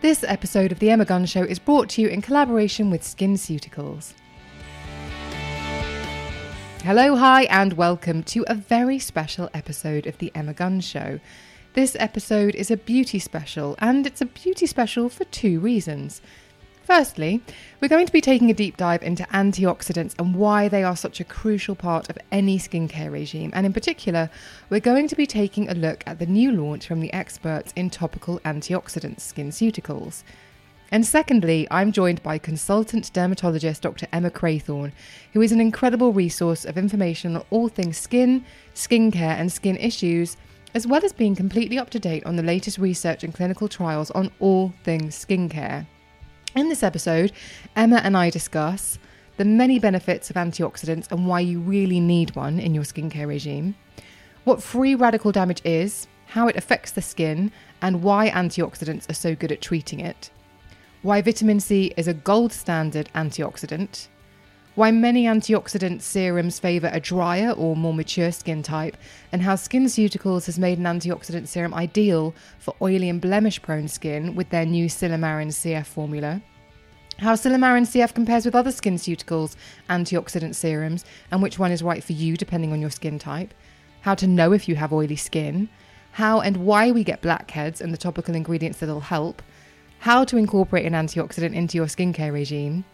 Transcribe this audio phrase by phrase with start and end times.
[0.00, 4.14] This episode of The Emma Guns Show is brought to you in collaboration with SkinCeuticals.
[6.82, 11.20] Hello, hi, and welcome to a very special episode of The Emma Guns Show.
[11.74, 16.22] This episode is a beauty special, and it's a beauty special for two reasons.
[16.90, 17.40] Firstly,
[17.80, 21.20] we're going to be taking a deep dive into antioxidants and why they are such
[21.20, 23.52] a crucial part of any skincare regime.
[23.54, 24.28] And in particular,
[24.70, 27.90] we're going to be taking a look at the new launch from the experts in
[27.90, 30.24] topical antioxidants, SkinCeuticals.
[30.90, 34.08] And secondly, I'm joined by consultant dermatologist Dr.
[34.12, 34.90] Emma Craythorne,
[35.32, 40.36] who is an incredible resource of information on all things skin, skincare, and skin issues,
[40.74, 44.10] as well as being completely up to date on the latest research and clinical trials
[44.10, 45.86] on all things skincare.
[46.56, 47.30] In this episode,
[47.76, 48.98] Emma and I discuss
[49.36, 53.76] the many benefits of antioxidants and why you really need one in your skincare regime,
[54.42, 59.36] what free radical damage is, how it affects the skin, and why antioxidants are so
[59.36, 60.30] good at treating it,
[61.02, 64.08] why vitamin C is a gold standard antioxidant,
[64.76, 68.96] why many antioxidant serums favour a drier or more mature skin type,
[69.32, 74.36] and how SkinCeuticals has made an antioxidant serum ideal for oily and blemish prone skin
[74.36, 76.40] with their new Silymarin CF formula.
[77.18, 79.56] How Silymarin CF compares with other SkinCeuticals
[79.88, 83.52] antioxidant serums, and which one is right for you depending on your skin type.
[84.02, 85.68] How to know if you have oily skin.
[86.12, 89.42] How and why we get blackheads and the topical ingredients that'll help.
[89.98, 92.84] How to incorporate an antioxidant into your skincare regime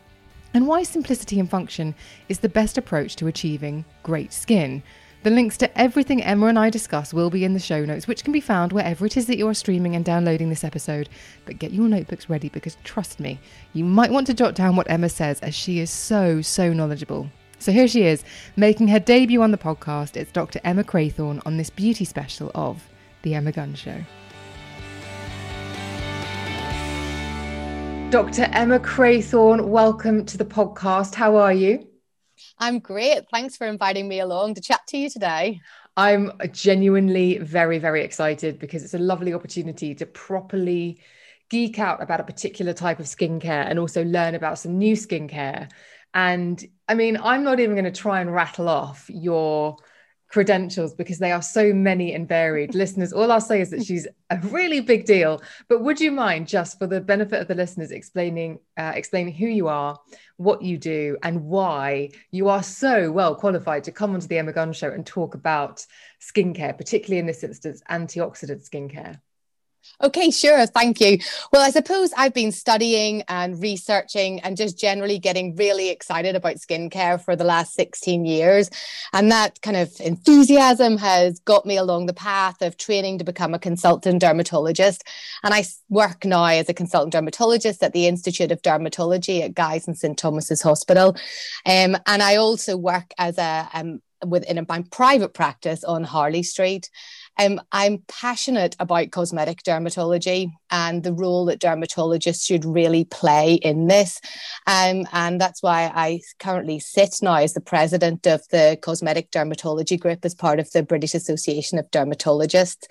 [0.57, 1.95] and why simplicity and function
[2.31, 4.83] is the best approach to achieving great skin.
[5.23, 8.25] The links to everything Emma and I discuss will be in the show notes, which
[8.25, 11.11] can be found wherever it is that you are streaming and downloading this episode.
[11.45, 13.39] But get your notebooks ready because trust me,
[13.75, 17.29] you might want to jot down what Emma says as she is so, so knowledgeable.
[17.59, 18.25] So here she is,
[18.57, 20.17] making her debut on the podcast.
[20.17, 20.59] It's Dr.
[20.65, 22.89] Emma Craythorne on this beauty special of
[23.21, 24.01] The Emma Guns Show.
[28.11, 28.45] Dr.
[28.53, 31.15] Emma Craythorne, welcome to the podcast.
[31.15, 31.89] How are you?
[32.57, 33.25] I'm great.
[33.33, 35.61] Thanks for inviting me along to chat to you today.
[35.97, 41.01] I'm genuinely very, very excited because it's a lovely opportunity to properly
[41.51, 45.69] geek out about a particular type of skincare and also learn about some new skincare.
[46.15, 49.77] And I mean, I'm not even going to try and rattle off your
[50.29, 52.75] credentials because they are so many and varied.
[52.75, 55.43] listeners, all I'll say is that she's a really big deal.
[55.69, 59.47] But would you mind, just for the benefit of the listeners, explaining uh, explaining who
[59.47, 59.99] you are,
[60.37, 64.53] what you do, and why you are so well qualified to come onto the Emma
[64.53, 65.85] Guns Show and talk about
[66.21, 69.21] skincare, particularly in this instance, antioxidant skincare?
[70.03, 70.67] Okay, sure.
[70.67, 71.19] Thank you.
[71.53, 76.57] Well, I suppose I've been studying and researching and just generally getting really excited about
[76.57, 78.69] skincare for the last 16 years.
[79.15, 83.55] And that kind of enthusiasm has got me along the path of training to become
[83.55, 85.03] a consultant dermatologist.
[85.43, 89.87] And I work now as a consultant dermatologist at the Institute of Dermatology at Guy's
[89.87, 90.19] and St.
[90.19, 91.17] Thomas's Hospital.
[91.65, 96.91] Um, and I also work as a um, within a private practice on Harley Street.
[97.39, 103.87] Um, I'm passionate about cosmetic dermatology and the role that dermatologists should really play in
[103.87, 104.21] this.
[104.67, 109.99] Um, and that's why I currently sit now as the president of the Cosmetic Dermatology
[109.99, 112.87] Group as part of the British Association of Dermatologists.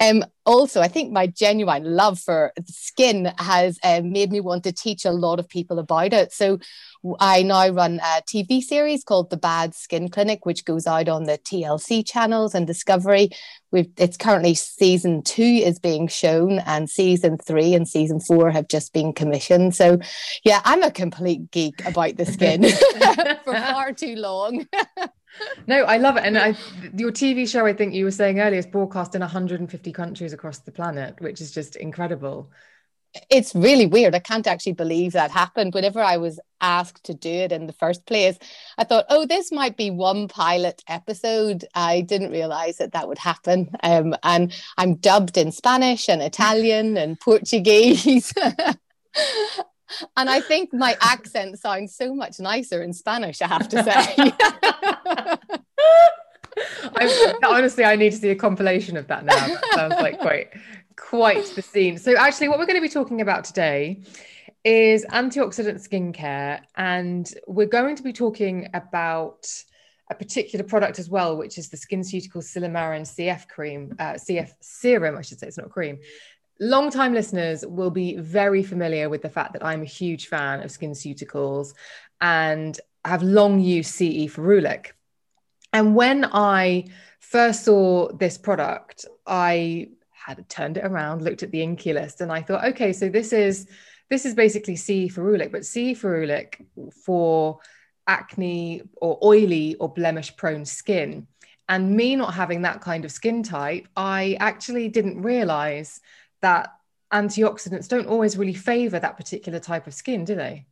[0.00, 4.72] Um, also, I think my genuine love for skin has um, made me want to
[4.72, 6.32] teach a lot of people about it.
[6.32, 6.58] So
[7.18, 11.24] I now run a TV series called The Bad Skin Clinic, which goes out on
[11.24, 13.30] the TLC channels and Discovery.
[13.70, 18.68] We've, it's currently season two is being shown, and season three and season four have
[18.68, 19.74] just been commissioned.
[19.74, 19.98] So,
[20.44, 22.62] yeah, I'm a complete geek about the skin
[23.44, 24.66] for far too long.
[25.66, 26.24] no, I love it.
[26.24, 26.54] And I,
[26.96, 30.58] your TV show, I think you were saying earlier, is broadcast in 150 countries across
[30.58, 32.50] the planet, which is just incredible.
[33.30, 34.14] It's really weird.
[34.14, 35.72] I can't actually believe that happened.
[35.72, 38.38] Whenever I was asked to do it in the first place,
[38.76, 41.64] I thought, oh, this might be one pilot episode.
[41.74, 43.70] I didn't realize that that would happen.
[43.82, 48.34] Um, and I'm dubbed in Spanish and Italian and Portuguese.
[50.16, 54.32] and I think my accent sounds so much nicer in Spanish, I have to say.
[56.96, 59.34] I, honestly, I need to see a compilation of that now.
[59.34, 60.54] That sounds like quite,
[60.96, 61.98] quite the scene.
[61.98, 64.02] So, actually, what we're going to be talking about today
[64.64, 69.46] is antioxidant skincare, and we're going to be talking about
[70.10, 75.16] a particular product as well, which is the SkinCeuticals Silymarin CF cream, uh, CF serum,
[75.16, 75.48] I should say.
[75.48, 75.98] It's not cream.
[76.58, 80.70] Long-time listeners will be very familiar with the fact that I'm a huge fan of
[80.70, 81.74] SkinCeuticals
[82.20, 84.92] and have long used CE Ferulic.
[85.72, 86.86] And when I
[87.20, 92.32] first saw this product, I had turned it around, looked at the INCI list, and
[92.32, 93.68] I thought, okay, so this is
[94.08, 95.08] this is basically C.
[95.08, 95.92] ferulic, but C.
[95.92, 96.64] ferulic
[97.04, 97.58] for
[98.06, 101.26] acne or oily or blemish prone skin.
[101.68, 106.00] And me not having that kind of skin type, I actually didn't realize
[106.42, 106.72] that
[107.12, 110.66] antioxidants don't always really favor that particular type of skin, do they?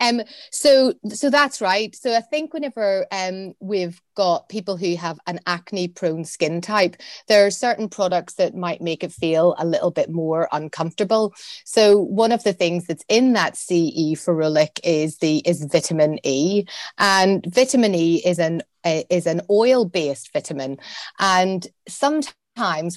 [0.00, 1.94] Um, so so that's right.
[1.94, 6.96] So I think whenever um, we've got people who have an acne prone skin type,
[7.28, 11.34] there are certain products that might make it feel a little bit more uncomfortable.
[11.64, 16.64] So one of the things that's in that CE ferulic is the is vitamin E,
[16.98, 20.78] and vitamin E is an is an oil based vitamin,
[21.18, 22.34] and sometimes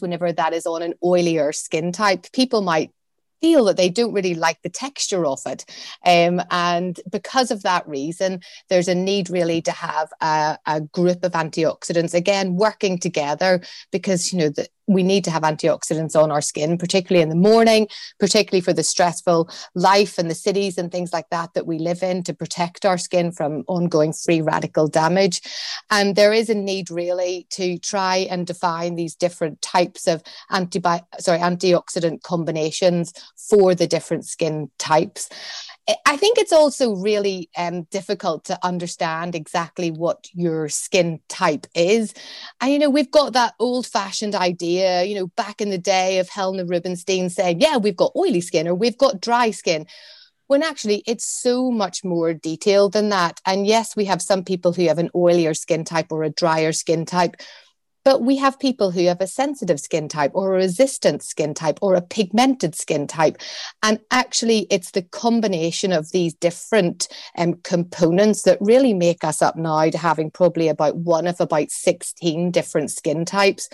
[0.01, 2.91] whenever that is on an oilier skin type, people might
[3.41, 5.65] feel that they don't really like the texture of it.
[6.05, 11.23] Um, and because of that reason, there's a need really to have a, a group
[11.23, 13.61] of antioxidants, again, working together
[13.91, 17.35] because, you know, the, we need to have antioxidants on our skin, particularly in the
[17.35, 17.87] morning,
[18.19, 22.01] particularly for the stressful life and the cities and things like that that we live
[22.01, 25.41] in to protect our skin from ongoing free radical damage.
[25.91, 31.05] And there is a need really to try and define these different types of antibi-
[31.19, 35.29] sorry, antioxidant combinations for the different skin types.
[36.05, 42.13] I think it's also really um, difficult to understand exactly what your skin type is.
[42.61, 46.19] And, you know, we've got that old fashioned idea, you know, back in the day
[46.19, 49.87] of Helena Rubinstein saying, yeah, we've got oily skin or we've got dry skin.
[50.47, 53.39] When actually it's so much more detailed than that.
[53.45, 56.73] And yes, we have some people who have an oilier skin type or a drier
[56.73, 57.35] skin type
[58.09, 61.77] but we have people who have a sensitive skin type or a resistant skin type
[61.79, 63.37] or a pigmented skin type.
[63.83, 67.07] And actually, it's the combination of these different
[67.37, 71.69] um, components that really make us up now to having probably about one of about
[71.69, 73.69] 16 different skin types.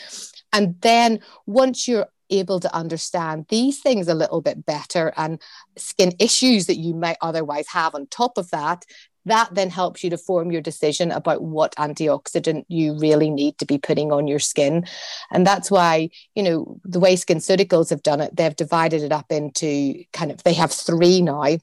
[0.51, 5.41] And then once you're able to understand these things a little bit better and
[5.77, 8.83] skin issues that you might otherwise have on top of that,
[9.25, 13.65] that then helps you to form your decision about what antioxidant you really need to
[13.65, 14.85] be putting on your skin.
[15.31, 19.31] And that's why, you know, the way SkinCeuticals have done it, they've divided it up
[19.31, 21.57] into kind of, they have three now.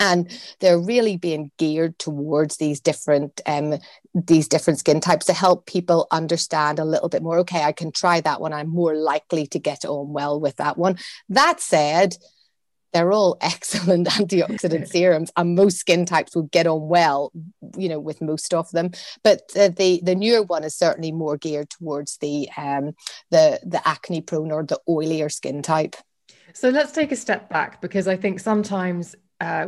[0.00, 3.78] And they're really being geared towards these different um,
[4.12, 7.92] these different skin types to help people understand a little bit more okay i can
[7.92, 8.52] try that one.
[8.52, 10.98] I'm more likely to get on well with that one.
[11.28, 12.16] That said
[12.94, 17.30] they're all excellent antioxidant serums and most skin types will get on well
[17.76, 18.90] you know with most of them
[19.22, 22.92] but uh, the the newer one is certainly more geared towards the um
[23.30, 25.96] the the acne prone or the oilier skin type
[26.54, 29.66] so let's take a step back because i think sometimes uh,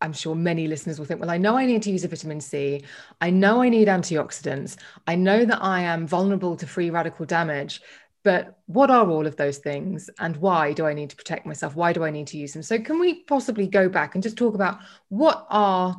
[0.00, 2.40] I'm sure many listeners will think, well, I know I need to use a vitamin
[2.40, 2.82] C.
[3.20, 4.76] I know I need antioxidants.
[5.06, 7.80] I know that I am vulnerable to free radical damage.
[8.26, 11.76] But what are all of those things and why do I need to protect myself?
[11.76, 12.62] Why do I need to use them?
[12.64, 14.80] So can we possibly go back and just talk about
[15.10, 15.96] what are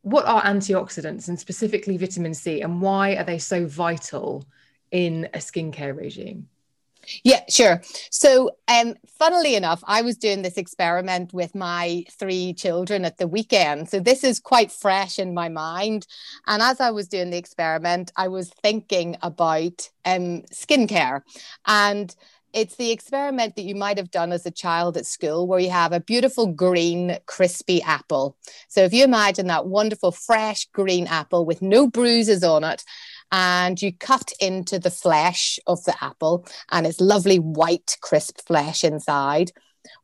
[0.00, 4.46] what are antioxidants and specifically vitamin C and why are they so vital
[4.90, 6.48] in a skincare regime?
[7.24, 7.82] Yeah, sure.
[8.10, 13.28] So, um, funnily enough, I was doing this experiment with my three children at the
[13.28, 13.88] weekend.
[13.88, 16.06] So, this is quite fresh in my mind.
[16.46, 21.22] And as I was doing the experiment, I was thinking about um, skincare.
[21.66, 22.14] And
[22.52, 25.70] it's the experiment that you might have done as a child at school where you
[25.70, 28.36] have a beautiful green crispy apple
[28.68, 32.82] so if you imagine that wonderful fresh green apple with no bruises on it
[33.32, 38.84] and you cut into the flesh of the apple and it's lovely white crisp flesh
[38.84, 39.52] inside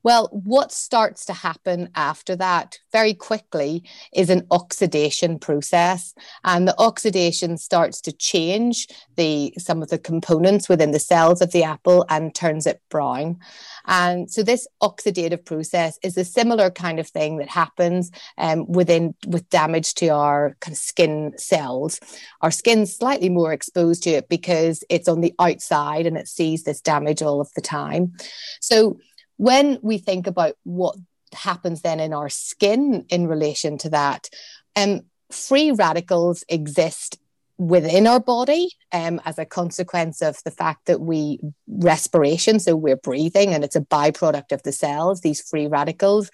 [0.02, 3.82] well, what starts to happen after that very quickly
[4.14, 6.14] is an oxidation process.
[6.44, 11.50] And the oxidation starts to change the some of the components within the cells of
[11.50, 13.38] the apple and turns it brown.
[13.86, 19.14] And so this oxidative process is a similar kind of thing that happens um, within
[19.26, 22.00] with damage to our kind of skin cells.
[22.42, 26.64] Our skin's slightly more exposed to it because it's on the outside and it sees
[26.64, 28.12] this damage all of the time.
[28.60, 28.98] So
[29.36, 30.96] when we think about what
[31.32, 34.28] happens then in our skin in relation to that,
[34.74, 37.18] um, free radicals exist
[37.58, 42.96] within our body um, as a consequence of the fact that we respiration, so we're
[42.96, 46.30] breathing, and it's a byproduct of the cells, these free radicals.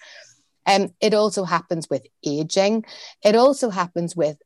[0.66, 2.84] Um, it also happens with aging.
[3.24, 4.36] It also happens with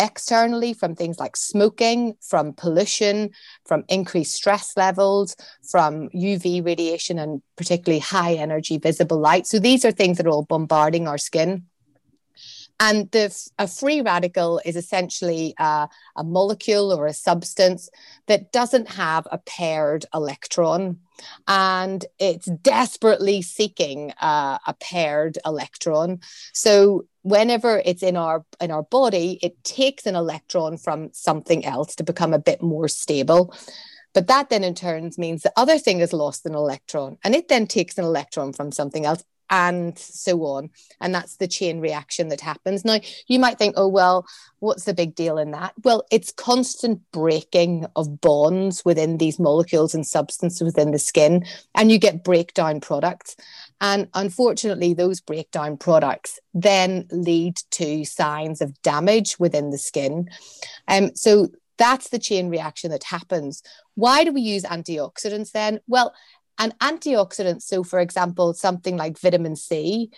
[0.00, 3.30] externally from things like smoking, from pollution,
[3.66, 5.36] from increased stress levels,
[5.70, 9.46] from UV radiation, and particularly high energy visible light.
[9.46, 11.66] So these are things that are all bombarding our skin.
[12.80, 17.90] And the, a free radical is essentially a, a molecule or a substance
[18.26, 20.98] that doesn't have a paired electron
[21.46, 26.20] and it's desperately seeking uh, a paired electron.
[26.54, 31.94] So whenever it's in our in our body, it takes an electron from something else
[31.96, 33.54] to become a bit more stable.
[34.12, 37.48] But that then in turns means the other thing has lost an electron and it
[37.48, 40.70] then takes an electron from something else and so on.
[41.00, 42.84] And that's the chain reaction that happens.
[42.84, 44.26] Now, you might think, oh, well,
[44.60, 45.74] what's the big deal in that?
[45.82, 51.90] Well, it's constant breaking of bonds within these molecules and substances within the skin, and
[51.90, 53.36] you get breakdown products.
[53.80, 60.28] And unfortunately, those breakdown products then lead to signs of damage within the skin.
[60.86, 63.62] Um, so that's the chain reaction that happens.
[63.94, 65.80] Why do we use antioxidants then?
[65.88, 66.12] Well,
[66.60, 70.10] an antioxidants so for example, something like vitamin C,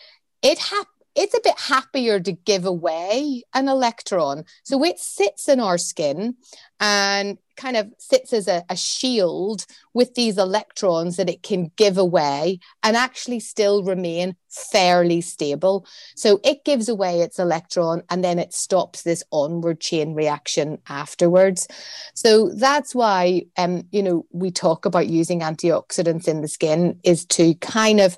[0.42, 0.84] it ha-
[1.14, 4.44] it's a bit happier to give away an electron.
[4.62, 6.36] So it sits in our skin
[6.80, 11.98] and kind of sits as a, a, shield with these electrons that it can give
[11.98, 15.86] away and actually still remain fairly stable.
[16.16, 21.68] So it gives away its electron and then it stops this onward chain reaction afterwards.
[22.14, 27.24] So that's why, um, you know, we talk about using antioxidants in the skin is
[27.26, 28.16] to kind of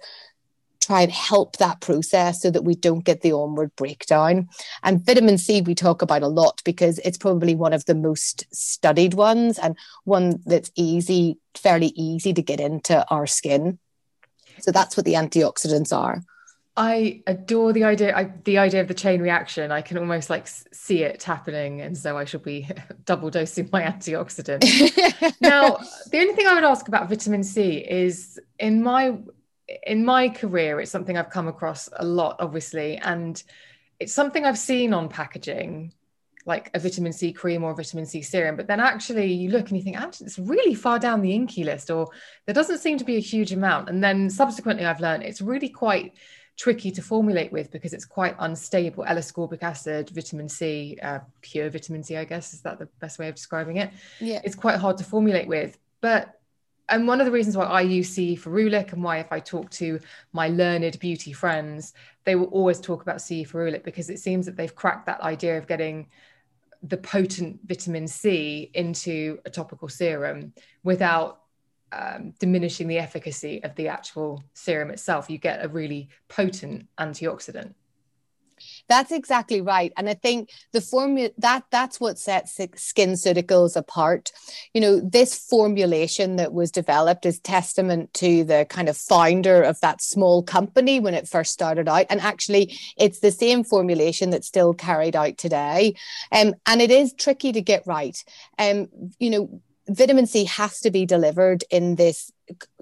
[0.85, 4.49] try and help that process so that we don't get the onward breakdown.
[4.83, 8.45] And vitamin C, we talk about a lot because it's probably one of the most
[8.55, 13.79] studied ones and one that's easy, fairly easy to get into our skin.
[14.61, 16.23] So that's what the antioxidants are.
[16.77, 18.17] I adore the idea.
[18.17, 19.71] I, the idea of the chain reaction.
[19.71, 22.69] I can almost like see it happening, and so I should be
[23.05, 24.61] double dosing my antioxidant.
[25.41, 25.79] now,
[26.11, 29.17] the only thing I would ask about vitamin C is in my
[29.87, 33.43] in my career, it's something I've come across a lot, obviously, and
[33.99, 35.93] it's something I've seen on packaging,
[36.47, 38.57] like a vitamin C cream or a vitamin C serum.
[38.57, 41.65] But then actually, you look and you think, actually, it's really far down the INCI
[41.65, 42.09] list, or
[42.47, 43.89] there doesn't seem to be a huge amount.
[43.89, 46.15] And then subsequently, I've learned it's really quite
[46.57, 49.05] tricky to formulate with because it's quite unstable.
[49.05, 53.29] L-ascorbic acid, vitamin C, uh, pure vitamin C, I guess, is that the best way
[53.29, 53.91] of describing it?
[54.21, 54.41] Yeah.
[54.45, 55.79] It's quite hard to formulate with.
[56.01, 56.39] But
[56.89, 59.71] and one of the reasons why I use C ferulic and why if I talk
[59.73, 60.01] to
[60.33, 64.57] my learned beauty friends, they will always talk about C ferulic because it seems that
[64.57, 66.09] they've cracked that idea of getting
[66.83, 71.41] the potent vitamin C into a topical serum without
[71.93, 75.31] um, diminishing the efficacy of the actual serum itself.
[75.31, 77.75] You get a really potent antioxidant.
[78.89, 79.93] That's exactly right.
[79.97, 84.31] And I think the formula that that's what sets SkinCeuticals apart.
[84.75, 89.81] You know, this formulation that was developed is testament to the kind of founder of
[89.81, 92.07] that small company when it first started out.
[92.11, 95.95] And actually, it's the same formulation that's still carried out today.
[96.31, 98.23] Um, and it is tricky to get right.
[98.59, 98.89] Um,
[99.19, 102.31] you know, vitamin C has to be delivered in this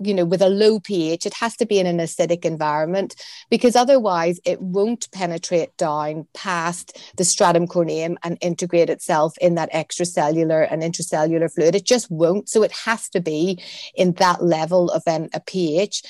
[0.00, 1.26] you know with a low pH.
[1.26, 3.14] It has to be in an acidic environment
[3.50, 9.73] because otherwise it won't penetrate down past the stratum corneum and integrate itself in that
[9.73, 11.75] extracellular and intracellular fluid.
[11.75, 12.49] It just won't.
[12.49, 13.62] So it has to be
[13.94, 16.02] in that level of um, a pH.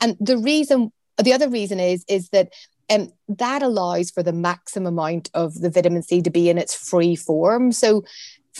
[0.00, 0.92] And the reason
[1.22, 2.52] the other reason is is that
[2.90, 6.74] um, that allows for the maximum amount of the vitamin C to be in its
[6.74, 7.70] free form.
[7.70, 8.04] So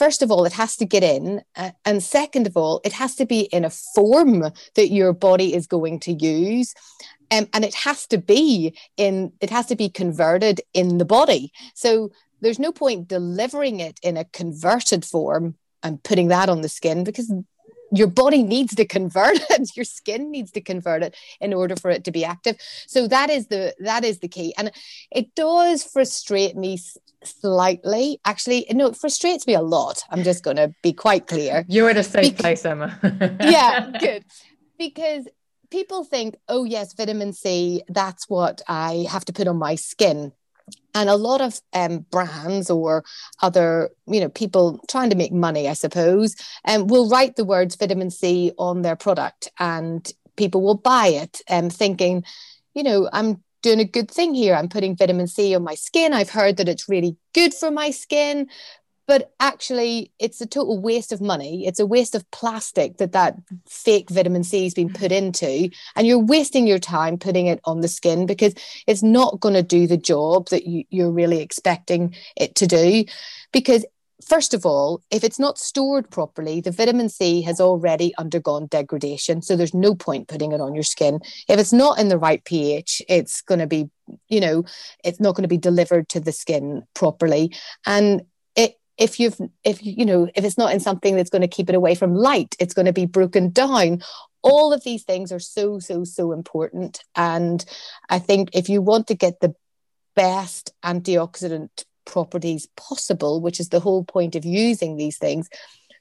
[0.01, 1.43] first of all, it has to get in.
[1.55, 5.53] Uh, and second of all, it has to be in a form that your body
[5.55, 6.75] is going to use.
[7.31, 11.53] Um, and it has to be in, it has to be converted in the body.
[11.75, 16.71] So there's no point delivering it in a converted form and putting that on the
[16.71, 17.31] skin because
[17.93, 19.77] your body needs to convert it.
[19.77, 22.57] Your skin needs to convert it in order for it to be active.
[22.87, 24.55] So that is the that is the key.
[24.57, 24.71] And
[25.11, 26.79] it does frustrate me
[27.23, 28.21] slightly.
[28.25, 30.03] Actually no it frustrates me a lot.
[30.11, 31.65] I'm just going to be quite clear.
[31.69, 32.99] You're in a safe place emma.
[33.41, 34.25] Yeah good.
[34.79, 35.29] Because
[35.71, 40.33] people think oh yes vitamin c that's what i have to put on my skin
[40.95, 43.05] and a lot of um, brands or
[43.43, 47.77] other you know people trying to make money i suppose um, will write the words
[47.77, 52.25] vitamin c on their product and people will buy it um, thinking
[52.75, 54.55] you know i'm doing a good thing here.
[54.55, 56.13] I'm putting vitamin c on my skin.
[56.13, 58.49] I've heard that it's really good for my skin
[59.11, 63.35] but actually it's a total waste of money it's a waste of plastic that that
[63.69, 65.03] fake vitamin c has been mm-hmm.
[65.03, 68.55] put into and you're wasting your time putting it on the skin because
[68.87, 73.05] it's not going to do the job that you, you're really expecting it to do
[73.53, 73.85] because
[74.25, 79.41] first of all, if it's not stored properly, the vitamin C has already undergone degradation.
[79.41, 81.21] So there's no point putting it on your skin.
[81.49, 83.89] If it's not in the right pH, it's going to be,
[84.29, 84.65] you know,
[85.03, 87.55] it's not going to be delivered to the skin properly.
[87.87, 88.23] And
[89.01, 91.75] if you've, if you know, if it's not in something that's going to keep it
[91.75, 94.03] away from light, it's going to be broken down.
[94.43, 97.03] All of these things are so, so, so important.
[97.17, 97.65] And
[98.11, 99.55] I think if you want to get the
[100.15, 105.49] best antioxidant properties possible, which is the whole point of using these things,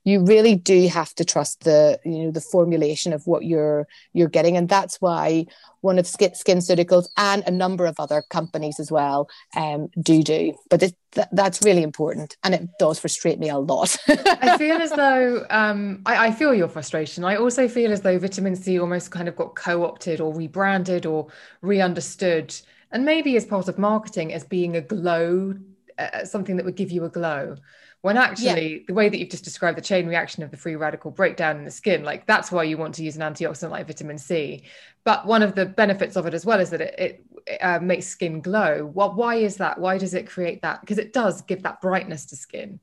[0.03, 4.29] you really do have to trust the you know the formulation of what you're you're
[4.29, 4.58] getting.
[4.58, 5.46] And that's why
[5.82, 10.53] one of Skin SkinCeuticals and a number of other companies as well um, do do.
[10.70, 13.96] But it, th- that's really important and it does frustrate me a lot.
[14.08, 17.24] I feel as though um, I, I, feel your frustration.
[17.24, 21.27] I also feel as though vitamin c almost kind of got co-opted or rebranded or
[21.62, 22.53] re-understood
[22.91, 25.53] and maybe as part of marketing as being a glow
[25.98, 27.56] uh, something that would give you a glow
[28.01, 28.84] when actually yeah.
[28.88, 31.65] the way that you've just described the chain reaction of the free radical breakdown in
[31.65, 34.63] the skin like that's why you want to use an antioxidant like vitamin c.
[35.03, 38.06] But one of the benefits of it as well is that it, it uh, makes
[38.06, 38.86] skin glow.
[38.94, 39.79] Well, why is that?
[39.79, 40.82] Why does it create that?
[40.82, 42.79] Because it does give that brightness to skin.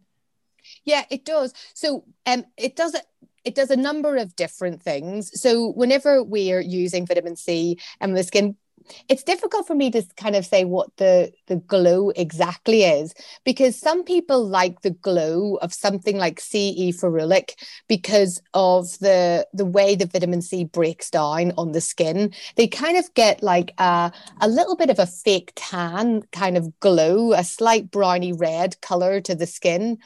[0.84, 1.54] Yeah it does.
[1.74, 3.06] So um it does it
[3.44, 5.40] it does a number of different things.
[5.40, 8.56] So whenever we are using vitamin C and the skin
[9.08, 13.14] it's difficult for me to kind of say what the the glow exactly is
[13.44, 17.54] because some people like the glow of something like CE ferulic
[17.88, 22.32] because of the the way the vitamin C breaks down on the skin.
[22.56, 26.78] They kind of get like a, a little bit of a fake tan kind of
[26.80, 29.98] glow, a slight browny red color to the skin.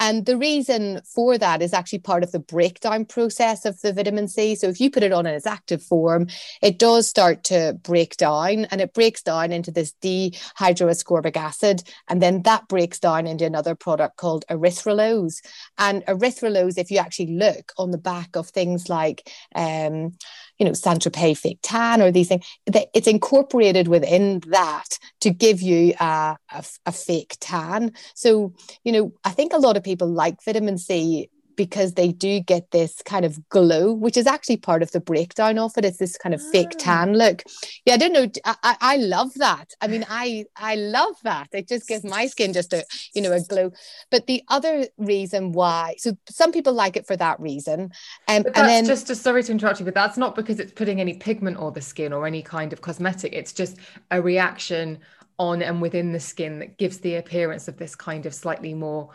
[0.00, 4.28] And the reason for that is actually part of the breakdown process of the vitamin
[4.28, 4.54] C.
[4.54, 6.28] So if you put it on in its active form,
[6.62, 11.82] it does start to break down and it breaks down into this dehydroascorbic acid.
[12.08, 15.44] And then that breaks down into another product called erythrulose.
[15.78, 20.12] And erythrulose, if you actually look on the back of things like, um,
[20.58, 25.60] you know, Saint Tropez fake tan or these things, it's incorporated within that to give
[25.60, 27.92] you uh, a, a, a fake tan.
[28.14, 32.40] So, you know, I think a lot of people like vitamin C because they do
[32.40, 35.84] get this kind of glow, which is actually part of the breakdown of it.
[35.84, 36.78] It's this kind of fake ah.
[36.78, 37.42] tan look.
[37.84, 38.28] Yeah, I don't know.
[38.44, 39.72] I, I love that.
[39.80, 41.48] I mean, I I love that.
[41.52, 43.72] It just gives my skin just a you know a glow.
[44.10, 47.92] But the other reason why, so some people like it for that reason.
[48.28, 51.00] Um, and then just, just sorry to interrupt you, but that's not because it's putting
[51.00, 53.32] any pigment on the skin or any kind of cosmetic.
[53.32, 53.78] It's just
[54.10, 54.98] a reaction
[55.38, 59.10] on and within the skin that gives the appearance of this kind of slightly more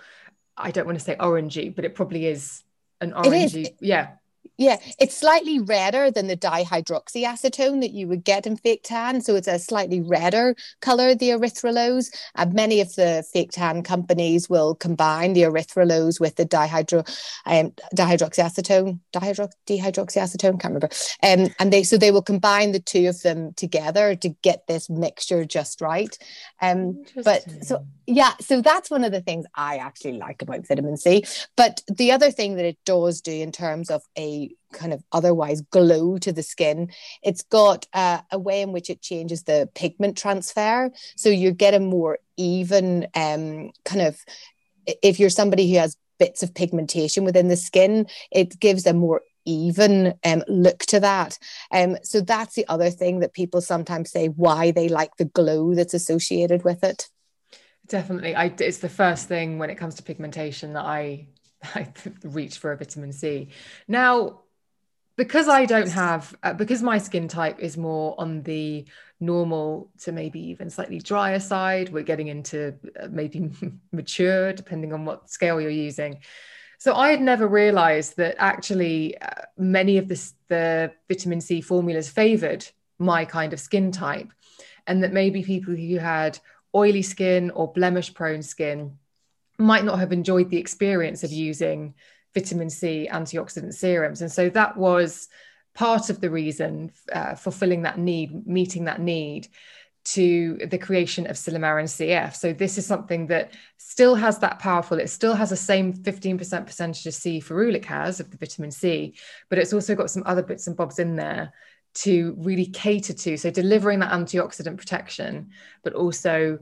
[0.64, 2.64] I don't want to say orangey, but it probably is
[3.00, 3.76] an orangey.
[3.80, 4.16] Yeah.
[4.58, 9.22] Yeah, it's slightly redder than the dihydroxyacetone that you would get in fake tan.
[9.22, 12.14] So it's a slightly redder color, the erythrulose.
[12.36, 17.08] And many of the fake tan companies will combine the erythrulose with the dihydro,
[17.48, 20.90] um, dihydroxyacetone, dihydro, dehydroxyacetone, can't remember.
[21.24, 24.90] Um, and they so they will combine the two of them together to get this
[24.92, 26.16] mixture just right.
[26.62, 30.98] Um, but so yeah, so that's one of the things I actually like about vitamin
[30.98, 31.24] C.
[31.56, 34.31] But the other thing that it does do in terms of a
[34.74, 36.92] kind of otherwise glow to the skin.
[37.24, 40.92] It's got uh, a way in which it changes the pigment transfer.
[41.16, 44.18] So you get a more even um, kind of,
[44.86, 49.22] if you're somebody who has bits of pigmentation within the skin, it gives a more
[49.46, 51.38] even um, look to that.
[51.72, 55.74] Um, so that's the other thing that people sometimes say why they like the glow
[55.74, 57.10] that's associated with it.
[57.88, 58.36] Definitely.
[58.36, 61.28] I, it's the first thing when it comes to pigmentation that I
[61.76, 61.88] I
[62.24, 63.50] reach for a vitamin C.
[63.88, 64.42] Now,
[65.18, 68.86] because I don't have, uh, because my skin type is more on the
[69.20, 73.52] normal to maybe even slightly drier side, we're getting into uh, maybe
[73.92, 76.20] mature, depending on what scale you're using.
[76.80, 82.10] So I had never realized that actually uh, many of the, the vitamin C formulas
[82.10, 82.66] favored
[82.98, 84.32] my kind of skin type,
[84.88, 86.40] and that maybe people who had
[86.74, 88.98] oily skin or blemish prone skin
[89.62, 91.94] might not have enjoyed the experience of using
[92.34, 94.22] vitamin C antioxidant serums.
[94.22, 95.28] And so that was
[95.74, 99.48] part of the reason uh, fulfilling that need, meeting that need
[100.04, 102.36] to the creation of Silymarin CF.
[102.36, 106.66] So this is something that still has that powerful, it still has the same 15%
[106.66, 109.14] percentage of C ferulic has of the vitamin C,
[109.50, 111.54] but it's also got some other bits and bobs in there
[111.94, 113.38] to really cater to.
[113.38, 115.50] So delivering that antioxidant protection,
[115.84, 116.58] but also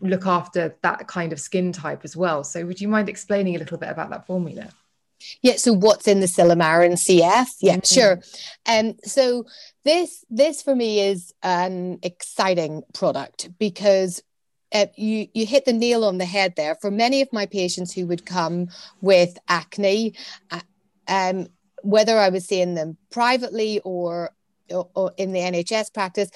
[0.00, 2.44] look after that kind of skin type as well.
[2.44, 4.68] So would you mind explaining a little bit about that formula?
[5.42, 7.54] Yeah, so what's in the Silymarin CF?
[7.60, 7.94] Yeah, mm-hmm.
[7.94, 8.20] sure.
[8.66, 9.46] Um, so
[9.84, 14.22] this this for me is an exciting product because
[14.72, 16.74] uh, you you hit the nail on the head there.
[16.74, 18.68] For many of my patients who would come
[19.00, 20.14] with acne,
[20.50, 20.60] uh,
[21.08, 21.48] um,
[21.82, 24.30] whether I was seeing them privately or,
[24.70, 26.30] or, or in the NHS practice,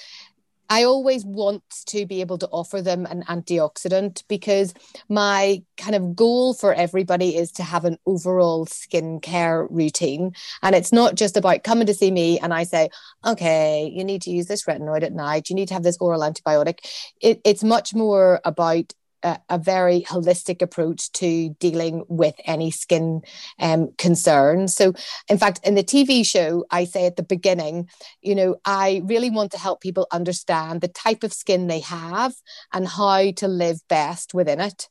[0.68, 4.74] I always want to be able to offer them an antioxidant because
[5.09, 10.33] my kind of goal for everybody is to have an overall skincare routine.
[10.62, 12.90] And it's not just about coming to see me and I say,
[13.24, 16.20] okay, you need to use this retinoid at night, you need to have this oral
[16.20, 16.81] antibiotic.
[17.20, 23.22] It, it's much more about a, a, very holistic approach to dealing with any skin
[23.59, 24.74] um, concerns.
[24.74, 24.92] So,
[25.28, 27.88] in fact, in the TV show, I say at the beginning,
[28.22, 32.35] you know, I really want to help people understand the type of skin they have
[32.72, 34.88] and how to live best within it.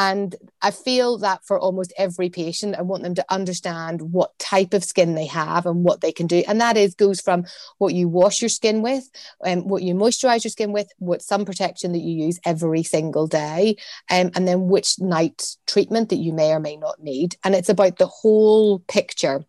[0.00, 4.72] And I feel that for almost every patient, I want them to understand what type
[4.72, 6.42] of skin they have and what they can do.
[6.48, 7.44] And that is goes from
[7.76, 9.10] what you wash your skin with,
[9.44, 12.82] and um, what you moisturize your skin with, what sun protection that you use every
[12.82, 13.59] single day,
[14.10, 17.36] um, and then which night treatment that you may or may not need.
[17.44, 19.44] And it's about the whole picture.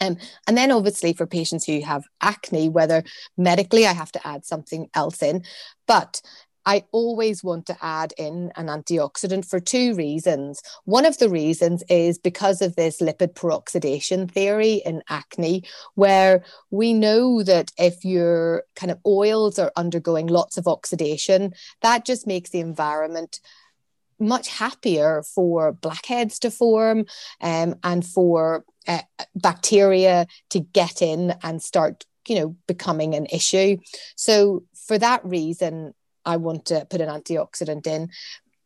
[0.00, 3.04] Um, and then obviously for patients who have acne, whether
[3.36, 5.44] medically I have to add something else in,
[5.86, 6.20] but
[6.66, 10.62] I always want to add in an antioxidant for two reasons.
[10.84, 16.92] One of the reasons is because of this lipid peroxidation theory in acne, where we
[16.92, 22.50] know that if your kind of oils are undergoing lots of oxidation, that just makes
[22.50, 23.40] the environment
[24.18, 27.04] much happier for blackheads to form
[27.40, 29.00] um, and for uh,
[29.34, 33.76] bacteria to get in and start you know becoming an issue
[34.16, 35.92] so for that reason
[36.24, 38.10] I want to put an antioxidant in.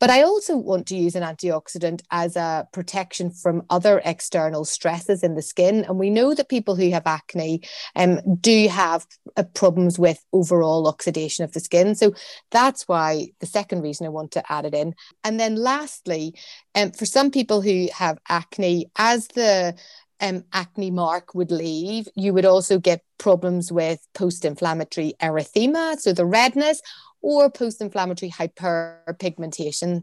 [0.00, 5.24] But I also want to use an antioxidant as a protection from other external stresses
[5.24, 5.84] in the skin.
[5.84, 7.62] And we know that people who have acne
[7.96, 11.96] um, do have uh, problems with overall oxidation of the skin.
[11.96, 12.14] So
[12.52, 14.94] that's why the second reason I want to add it in.
[15.24, 16.34] And then lastly,
[16.76, 19.74] um, for some people who have acne, as the
[20.20, 26.12] um, acne mark would leave, you would also get problems with post inflammatory erythema, so
[26.12, 26.80] the redness,
[27.20, 30.02] or post inflammatory hyperpigmentation,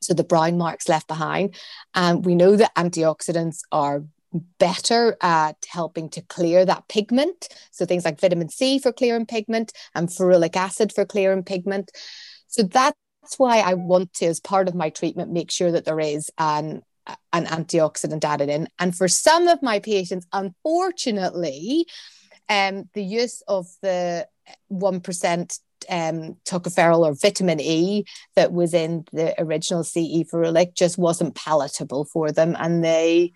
[0.00, 1.54] so the brown marks left behind.
[1.94, 4.04] And we know that antioxidants are
[4.58, 7.48] better at helping to clear that pigment.
[7.70, 11.90] So things like vitamin C for clearing pigment and ferulic acid for clearing pigment.
[12.48, 12.96] So that's
[13.36, 16.82] why I want to, as part of my treatment, make sure that there is an
[17.32, 18.68] an antioxidant added in.
[18.78, 21.86] And for some of my patients, unfortunately,
[22.48, 24.28] um, the use of the
[24.70, 25.58] 1%
[25.90, 28.04] um, tocopherol or vitamin E
[28.36, 32.56] that was in the original CE ferulic just wasn't palatable for them.
[32.58, 33.32] And they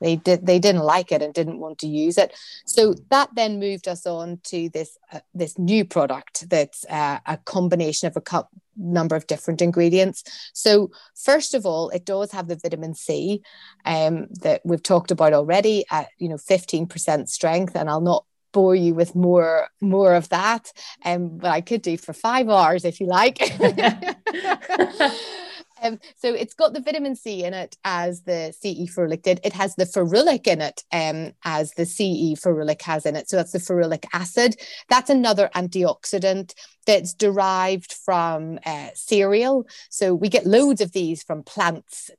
[0.00, 3.60] they did they didn't like it and didn't want to use it so that then
[3.60, 8.20] moved us on to this uh, this new product that's uh, a combination of a
[8.20, 10.24] cup number of different ingredients
[10.54, 13.42] so first of all it does have the vitamin c
[13.84, 18.74] um, that we've talked about already at you know 15% strength and i'll not bore
[18.74, 20.72] you with more more of that
[21.04, 23.38] um, but i could do for five hours if you like
[25.82, 29.40] Um, so it's got the vitamin C in it as the CE ferulic did.
[29.42, 33.28] It has the ferulic in it um, as the CE ferulic has in it.
[33.28, 34.56] So that's the ferulic acid.
[34.88, 36.54] That's another antioxidant
[36.86, 39.66] that's derived from uh, cereal.
[39.90, 42.10] So we get loads of these from plants.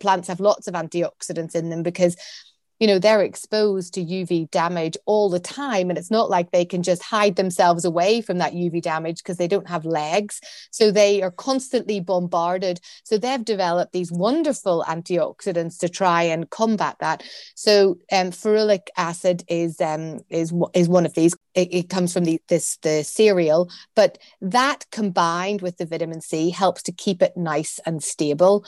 [0.00, 2.16] Plants have lots of antioxidants in them because
[2.80, 6.64] you know they're exposed to uv damage all the time and it's not like they
[6.64, 10.40] can just hide themselves away from that uv damage because they don't have legs.
[10.70, 12.80] So they are constantly bombarded.
[13.04, 17.22] So they've developed these wonderful antioxidants to try and combat that.
[17.54, 21.34] So um, ferulic acid is um, is is one of these.
[21.54, 26.50] It, it comes from the this the cereal but that combined with the vitamin c
[26.50, 28.64] helps to keep it nice and stable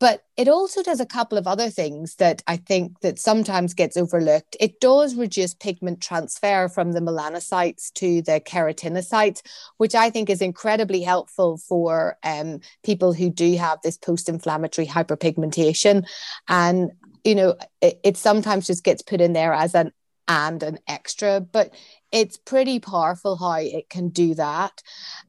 [0.00, 3.96] but it also does a couple of other things that I think that sometimes gets
[3.96, 4.56] overlooked.
[4.58, 9.42] It does reduce pigment transfer from the melanocytes to the keratinocytes,
[9.76, 16.06] which I think is incredibly helpful for um, people who do have this post-inflammatory hyperpigmentation.
[16.48, 19.92] And you know, it, it sometimes just gets put in there as an
[20.26, 21.74] and an extra, but
[22.12, 24.80] it's pretty powerful how it can do that.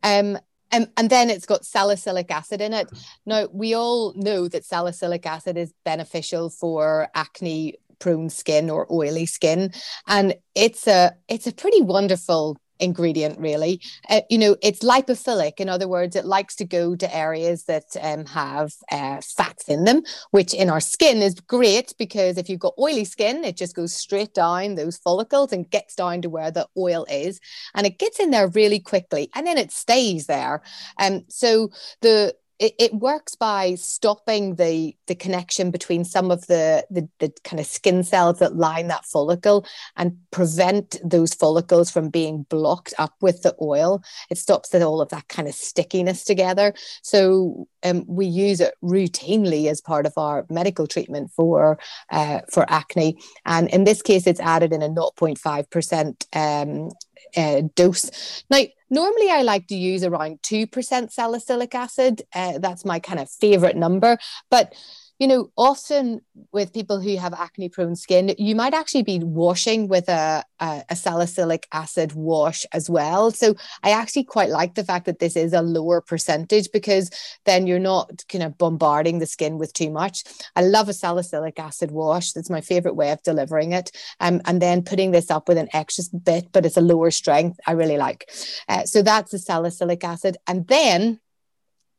[0.04, 0.38] Um,
[0.72, 2.90] and, and then it's got salicylic acid in it.
[3.26, 9.26] Now, we all know that salicylic acid is beneficial for acne prone skin or oily
[9.26, 9.72] skin.
[10.08, 13.82] And it's a it's a pretty wonderful ingredient, really.
[14.10, 15.60] Uh, you know, it's lipophilic.
[15.60, 19.86] In other words, it likes to go to areas that um, have uh, fats in
[19.86, 23.76] them, which in our skin is great because if you've got oily skin, it just
[23.76, 27.40] goes straight down those follicles and gets down to where the oil is.
[27.76, 30.62] And it gets in there really quickly and then it stays there.
[30.98, 31.70] And um, so
[32.02, 37.34] the it, it works by stopping the the connection between some of the, the the
[37.44, 39.66] kind of skin cells that line that follicle
[39.98, 44.04] and prevent those follicles from being blocked up with the oil.
[44.30, 46.76] It stops all of that kind of stickiness together.
[47.02, 51.80] So um, we use it routinely as part of our medical treatment for
[52.12, 56.92] uh, for acne, and in this case, it's added in a 0.5 percent um,
[57.36, 58.44] uh, dose.
[58.50, 62.24] Now, normally I like to use around 2% salicylic acid.
[62.34, 64.18] Uh, that's my kind of favorite number.
[64.50, 64.74] But
[65.22, 66.20] you know, often
[66.52, 70.84] with people who have acne prone skin, you might actually be washing with a, a,
[70.90, 73.30] a, salicylic acid wash as well.
[73.30, 73.54] So
[73.84, 77.12] I actually quite like the fact that this is a lower percentage because
[77.46, 80.24] then you're not kind of bombarding the skin with too much.
[80.56, 82.32] I love a salicylic acid wash.
[82.32, 83.92] That's my favorite way of delivering it.
[84.22, 87.60] Um, and then putting this up with an extra bit, but it's a lower strength,
[87.68, 88.32] I really like.
[88.68, 90.38] Uh, so that's the salicylic acid.
[90.48, 91.20] And then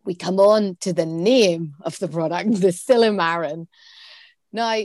[0.04, 3.66] we come on to the name of the product, the Silymarin.
[4.52, 4.76] Now,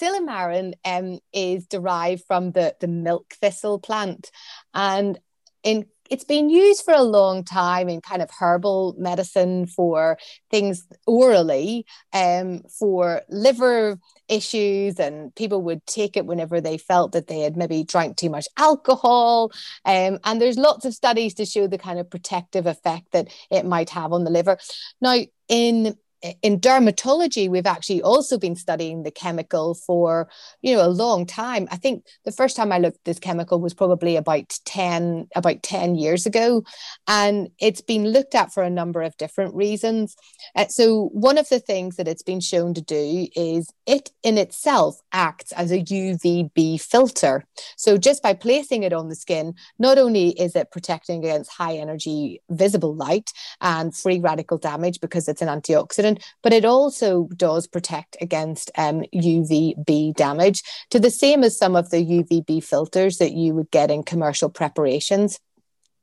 [0.00, 4.30] Silymarin um, is derived from the, the milk thistle plant.
[4.72, 5.18] And
[5.62, 10.18] in it's been used for a long time in kind of herbal medicine for
[10.50, 17.26] things orally um, for liver issues and people would take it whenever they felt that
[17.26, 19.50] they had maybe drank too much alcohol.
[19.84, 23.66] Um, and there's lots of studies to show the kind of protective effect that it
[23.66, 24.58] might have on the liver.
[25.00, 25.96] Now in
[26.42, 30.28] in dermatology, we've actually also been studying the chemical for,
[30.62, 31.68] you know, a long time.
[31.70, 35.62] I think the first time I looked at this chemical was probably about 10, about
[35.62, 36.64] 10 years ago.
[37.06, 40.16] And it's been looked at for a number of different reasons.
[40.56, 44.38] Uh, so one of the things that it's been shown to do is it in
[44.38, 47.44] itself acts as a UVB filter.
[47.76, 51.76] So just by placing it on the skin, not only is it protecting against high
[51.76, 57.66] energy visible light and free radical damage because it's an antioxidant, but it also does
[57.66, 63.32] protect against um, UVB damage to the same as some of the UVB filters that
[63.32, 65.38] you would get in commercial preparations.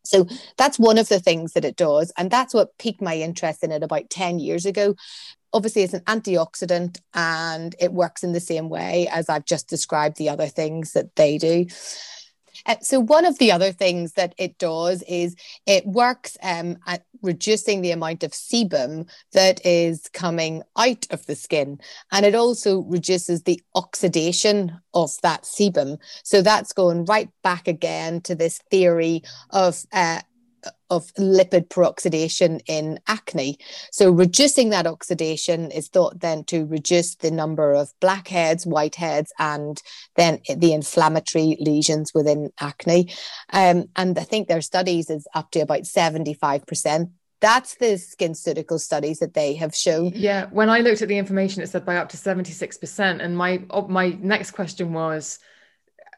[0.04, 2.12] So that's one of the things that it does.
[2.18, 4.96] And that's what piqued my interest in it about 10 years ago.
[5.54, 10.18] Obviously, it's an antioxidant and it works in the same way as I've just described
[10.18, 11.68] the other things that they do.
[12.66, 17.04] Uh, so one of the other things that it does is it works um, at
[17.22, 21.80] reducing the amount of sebum that is coming out of the skin,
[22.12, 25.98] and it also reduces the oxidation of that sebum.
[26.24, 30.22] So that's going right back again to this theory of uh,
[30.90, 33.58] of lipid peroxidation in acne.
[33.92, 39.82] So reducing that oxidation is thought then to reduce the number of blackheads, whiteheads, and
[40.16, 43.10] then the inflammatory lesions within acne.
[43.52, 49.20] Um, and I think their studies is up to about 75% that's the SkinCeutical studies
[49.20, 50.12] that they have shown.
[50.16, 53.20] Yeah, when I looked at the information, it said by up to 76%.
[53.20, 55.40] And my my next question was,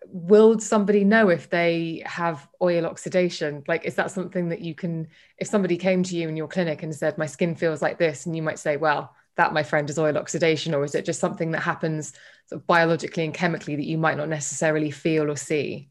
[0.07, 3.63] will somebody know if they have oil oxidation?
[3.67, 6.83] Like is that something that you can if somebody came to you in your clinic
[6.83, 9.89] and said my skin feels like this and you might say well that my friend
[9.89, 12.13] is oil oxidation or is it just something that happens
[12.45, 15.89] sort of biologically and chemically that you might not necessarily feel or see?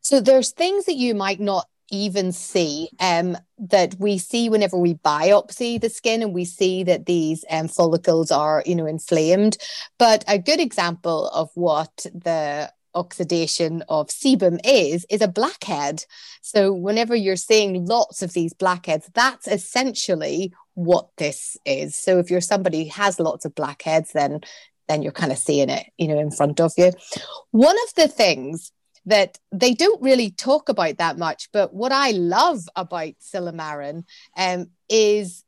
[0.00, 4.94] So there's things that you might not even see um, that we see whenever we
[4.94, 9.56] biopsy the skin and we see that these um, follicles are you know inflamed.
[9.98, 16.04] But a good example of what the oxidation of sebum is is a blackhead.
[16.42, 21.94] So whenever you're seeing lots of these blackheads that's essentially what this is.
[21.96, 24.40] So if you're somebody who has lots of blackheads then
[24.88, 26.92] then you're kind of seeing it you know in front of you.
[27.50, 28.72] One of the things
[29.06, 34.02] that they don't really talk about that much but what i love about silymarin
[34.36, 35.43] um, is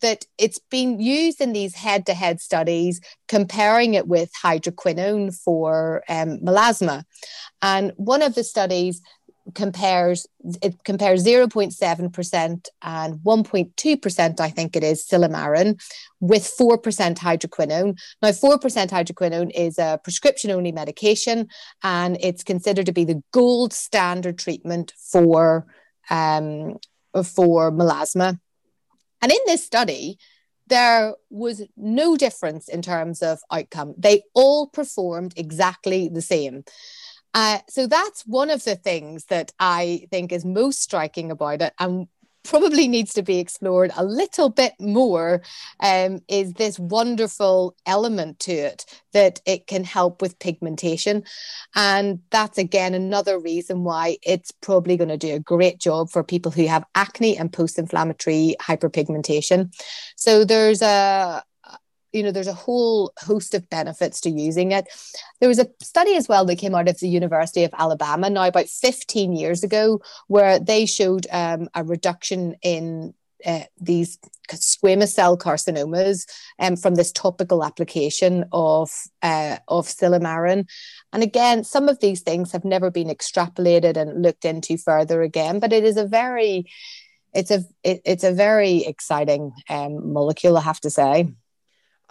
[0.00, 6.02] that it's been used in these head to head studies comparing it with hydroquinone for
[6.08, 7.04] um, melasma.
[7.62, 9.00] And one of the studies
[9.54, 10.26] compares
[10.62, 15.78] it compares 0.7% and 1.2% i think it is silymarin
[16.20, 16.78] with 4%
[17.18, 21.48] hydroquinone now 4% hydroquinone is a prescription only medication
[21.82, 25.66] and it's considered to be the gold standard treatment for
[26.08, 26.76] um,
[27.22, 28.38] for melasma
[29.24, 30.18] and in this study,
[30.66, 33.94] there was no difference in terms of outcome.
[33.96, 36.64] They all performed exactly the same.
[37.32, 41.72] Uh, so that's one of the things that I think is most striking about it.
[41.78, 42.06] And
[42.44, 45.42] probably needs to be explored a little bit more
[45.80, 51.24] um, is this wonderful element to it that it can help with pigmentation.
[51.74, 56.22] And that's again another reason why it's probably going to do a great job for
[56.22, 59.74] people who have acne and post inflammatory hyperpigmentation.
[60.16, 61.42] So there's a
[62.14, 64.86] you know there's a whole host of benefits to using it
[65.40, 68.44] there was a study as well that came out of the university of alabama now
[68.44, 73.12] about 15 years ago where they showed um, a reduction in
[73.44, 74.18] uh, these
[74.52, 76.26] squamous cell carcinomas
[76.58, 78.90] um, from this topical application of
[79.22, 80.66] uh, of silymarin.
[81.12, 85.60] And again, some of these things have never been extrapolated and looked into further again,
[85.60, 86.66] but it is a very
[87.34, 91.28] it's a it, it's a very exciting um, molecule, I have to say.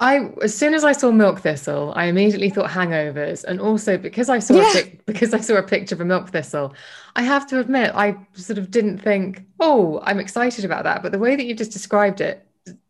[0.03, 4.27] I as soon as I saw milk thistle, I immediately thought hangovers, and also because
[4.27, 4.69] I saw yeah.
[4.69, 6.73] a pic, because I saw a picture of a milk thistle,
[7.15, 11.03] I have to admit I sort of didn't think, oh, I'm excited about that.
[11.03, 12.45] But the way that you just described it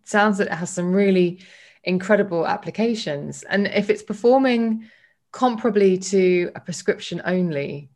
[0.06, 1.40] sounds that it has some really
[1.84, 4.90] incredible applications, and if it's performing
[5.32, 7.92] comparably to a prescription only,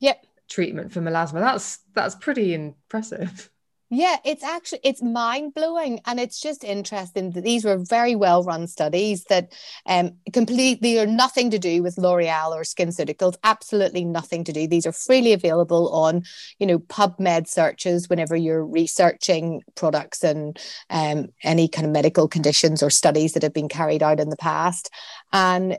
[0.00, 0.26] yep.
[0.48, 3.50] treatment for melasma, that's that's pretty impressive.
[3.90, 8.42] Yeah, it's actually it's mind blowing, and it's just interesting that these were very well
[8.44, 9.50] run studies that
[9.86, 13.36] um, completely are nothing to do with L'Oreal or SkinCeuticals.
[13.44, 14.66] Absolutely nothing to do.
[14.66, 16.24] These are freely available on,
[16.58, 20.58] you know, PubMed searches whenever you're researching products and
[20.90, 24.36] um, any kind of medical conditions or studies that have been carried out in the
[24.36, 24.90] past,
[25.32, 25.78] and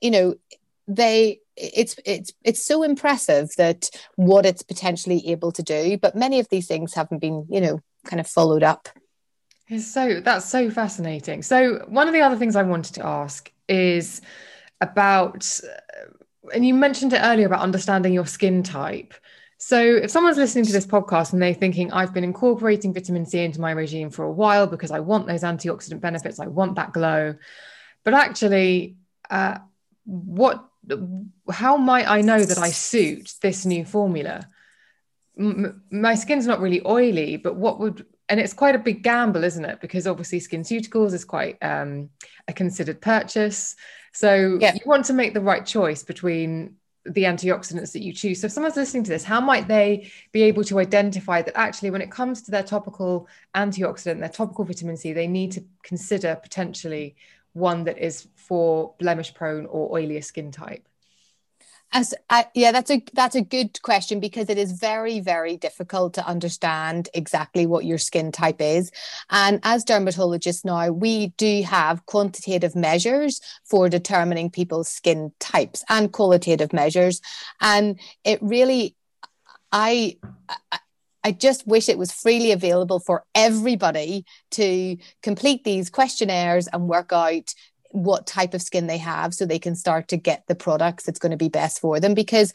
[0.00, 0.34] you know
[0.88, 6.40] they it's it's it's so impressive that what it's potentially able to do but many
[6.40, 8.88] of these things haven't been you know kind of followed up.
[9.68, 11.42] It's so that's so fascinating.
[11.42, 14.20] So one of the other things i wanted to ask is
[14.80, 15.60] about
[16.52, 19.14] and you mentioned it earlier about understanding your skin type.
[19.58, 23.44] So if someone's listening to this podcast and they're thinking i've been incorporating vitamin c
[23.44, 26.94] into my regime for a while because i want those antioxidant benefits i want that
[26.94, 27.34] glow
[28.02, 28.96] but actually
[29.28, 29.58] uh,
[30.06, 30.69] what
[31.50, 34.48] how might I know that I suit this new formula?
[35.38, 39.42] M- my skin's not really oily, but what would and it's quite a big gamble,
[39.42, 39.80] isn't it?
[39.80, 42.10] Because obviously, skin SkinCeuticals is quite um,
[42.46, 43.74] a considered purchase.
[44.12, 44.74] So yeah.
[44.74, 48.40] you want to make the right choice between the antioxidants that you choose.
[48.40, 51.90] So if someone's listening to this, how might they be able to identify that actually,
[51.90, 56.36] when it comes to their topical antioxidant, their topical vitamin C, they need to consider
[56.36, 57.16] potentially
[57.52, 60.86] one that is for blemish prone or oilier skin type?
[61.92, 66.14] As I, yeah, that's a that's a good question because it is very very difficult
[66.14, 68.92] to understand exactly what your skin type is,
[69.28, 76.12] and as dermatologists now we do have quantitative measures for determining people's skin types and
[76.12, 77.20] qualitative measures,
[77.60, 78.94] and it really,
[79.72, 80.16] I,
[80.70, 80.78] I
[81.22, 87.12] I just wish it was freely available for everybody to complete these questionnaires and work
[87.12, 87.54] out
[87.90, 91.18] what type of skin they have so they can start to get the products that's
[91.18, 92.14] going to be best for them.
[92.14, 92.52] Because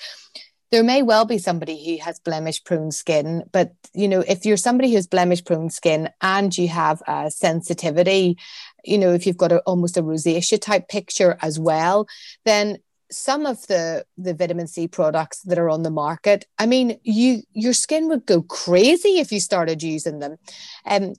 [0.71, 4.57] there may well be somebody who has blemish prone skin but you know if you're
[4.57, 8.37] somebody who's blemish prone skin and you have a sensitivity
[8.83, 12.07] you know if you've got a, almost a rosacea type picture as well
[12.45, 12.77] then
[13.11, 17.43] some of the the vitamin C products that are on the market, I mean, you
[17.53, 20.37] your skin would go crazy if you started using them.
[20.85, 21.13] Um,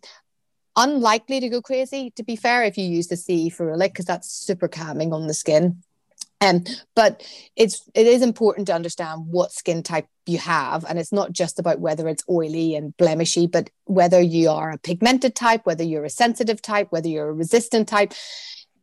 [0.76, 4.30] unlikely to go crazy, to be fair, if you use the C ferulic because that's
[4.30, 5.82] super calming on the skin.
[6.42, 11.12] Um, but it's it is important to understand what skin type you have, and it's
[11.12, 15.64] not just about whether it's oily and blemishy, but whether you are a pigmented type,
[15.64, 18.12] whether you're a sensitive type, whether you're a resistant type.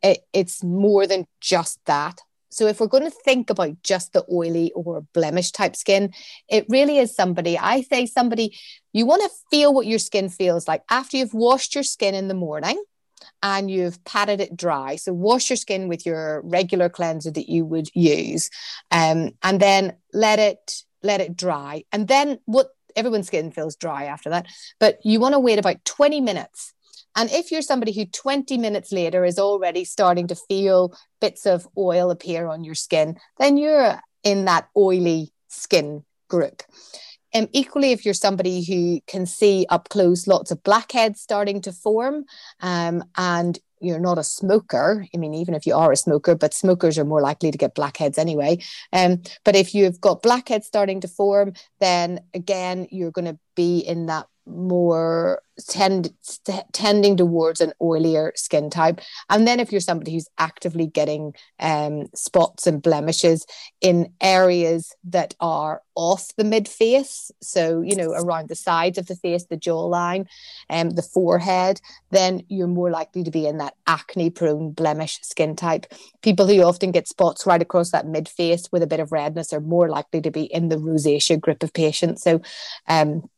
[0.02, 2.22] It, it's more than just that.
[2.54, 6.14] So if we're going to think about just the oily or blemish type skin,
[6.48, 8.58] it really is somebody, I say somebody,
[8.94, 12.28] you want to feel what your skin feels like after you've washed your skin in
[12.28, 12.82] the morning
[13.42, 14.96] and you've patted it dry.
[14.96, 18.50] So wash your skin with your regular cleanser that you would use.
[18.92, 21.84] Um, and then let it let it dry.
[21.92, 24.48] And then what everyone's skin feels dry after that.
[24.80, 26.74] But you want to wait about 20 minutes
[27.16, 31.68] and if you're somebody who 20 minutes later is already starting to feel bits of
[31.78, 36.64] oil appear on your skin, then you're in that oily skin group.
[37.34, 41.62] And um, equally, if you're somebody who can see up close lots of blackheads starting
[41.62, 42.26] to form,
[42.60, 46.54] um, and you're not a smoker, I mean, even if you are a smoker, but
[46.54, 48.60] smokers are more likely to get blackheads anyway.
[48.94, 53.80] Um, but if you've got blackheads starting to form, then again, you're going to be
[53.80, 56.14] in that more tend,
[56.72, 59.00] tending towards an oilier skin type.
[59.30, 63.46] And then if you're somebody who's actively getting um, spots and blemishes
[63.82, 69.06] in areas that are off the mid face, so you know around the sides of
[69.08, 70.26] the face, the jawline,
[70.70, 75.56] and um, the forehead, then you're more likely to be in that acne-prone blemish skin
[75.56, 75.86] type.
[76.22, 79.54] People who often get spots right across that mid face with a bit of redness
[79.54, 82.24] are more likely to be in the rosacea group of patients.
[82.24, 82.42] So,
[82.88, 83.30] um,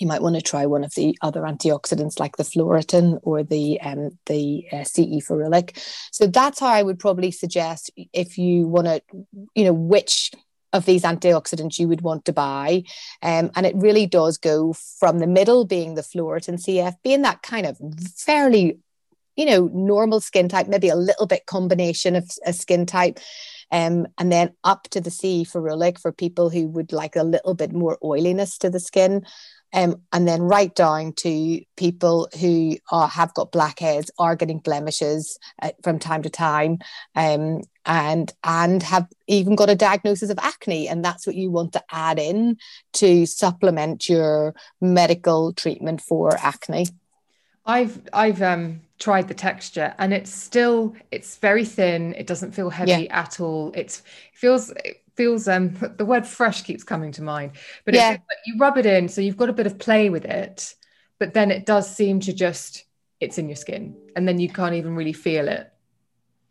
[0.00, 3.80] you might want to try one of the other antioxidants like the Phloretin or the
[3.80, 5.78] um, the uh, CE ferulic.
[6.10, 9.02] So that's how I would probably suggest if you want to,
[9.54, 10.32] you know, which
[10.72, 12.82] of these antioxidants you would want to buy.
[13.22, 17.42] Um, and it really does go from the middle being the Phloretin CF, being that
[17.42, 17.78] kind of
[18.16, 18.78] fairly,
[19.36, 23.18] you know, normal skin type, maybe a little bit combination of a skin type.
[23.72, 27.54] Um, and then up to the CE ferulic for people who would like a little
[27.54, 29.24] bit more oiliness to the skin.
[29.72, 35.38] Um, and then right down to people who are, have got blackheads, are getting blemishes
[35.62, 36.78] uh, from time to time,
[37.14, 41.72] um, and and have even got a diagnosis of acne, and that's what you want
[41.74, 42.56] to add in
[42.94, 46.86] to supplement your medical treatment for acne.
[47.70, 52.14] I've I've um, tried the texture, and it's still it's very thin.
[52.14, 53.20] It doesn't feel heavy yeah.
[53.20, 53.72] at all.
[53.74, 54.72] It's it feels
[55.20, 57.52] feels um the word fresh keeps coming to mind
[57.84, 58.16] but yeah.
[58.46, 60.74] you rub it in so you've got a bit of play with it
[61.18, 62.84] but then it does seem to just
[63.20, 65.70] it's in your skin and then you can't even really feel it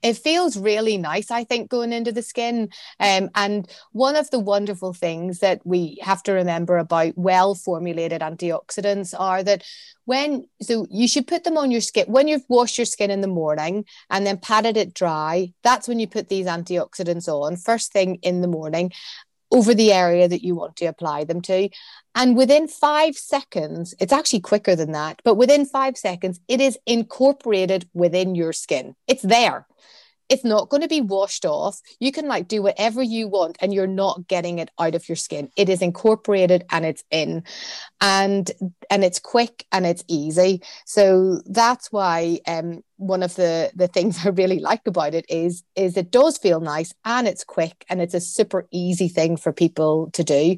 [0.01, 2.69] it feels really nice, I think, going into the skin.
[2.99, 8.21] Um, and one of the wonderful things that we have to remember about well formulated
[8.21, 9.63] antioxidants are that
[10.05, 13.21] when, so you should put them on your skin when you've washed your skin in
[13.21, 15.53] the morning and then patted it dry.
[15.63, 18.91] That's when you put these antioxidants on first thing in the morning
[19.51, 21.69] over the area that you want to apply them to.
[22.15, 26.77] And within five seconds, it's actually quicker than that, but within five seconds, it is
[26.85, 28.95] incorporated within your skin.
[29.07, 29.65] It's there
[30.29, 31.81] it's not going to be washed off.
[31.99, 35.15] You can like do whatever you want and you're not getting it out of your
[35.15, 35.51] skin.
[35.55, 37.43] It is incorporated and it's in.
[37.99, 38.49] And
[38.89, 40.61] and it's quick and it's easy.
[40.85, 45.63] So that's why um one of the the things I really like about it is
[45.75, 49.51] is it does feel nice and it's quick and it's a super easy thing for
[49.51, 50.57] people to do.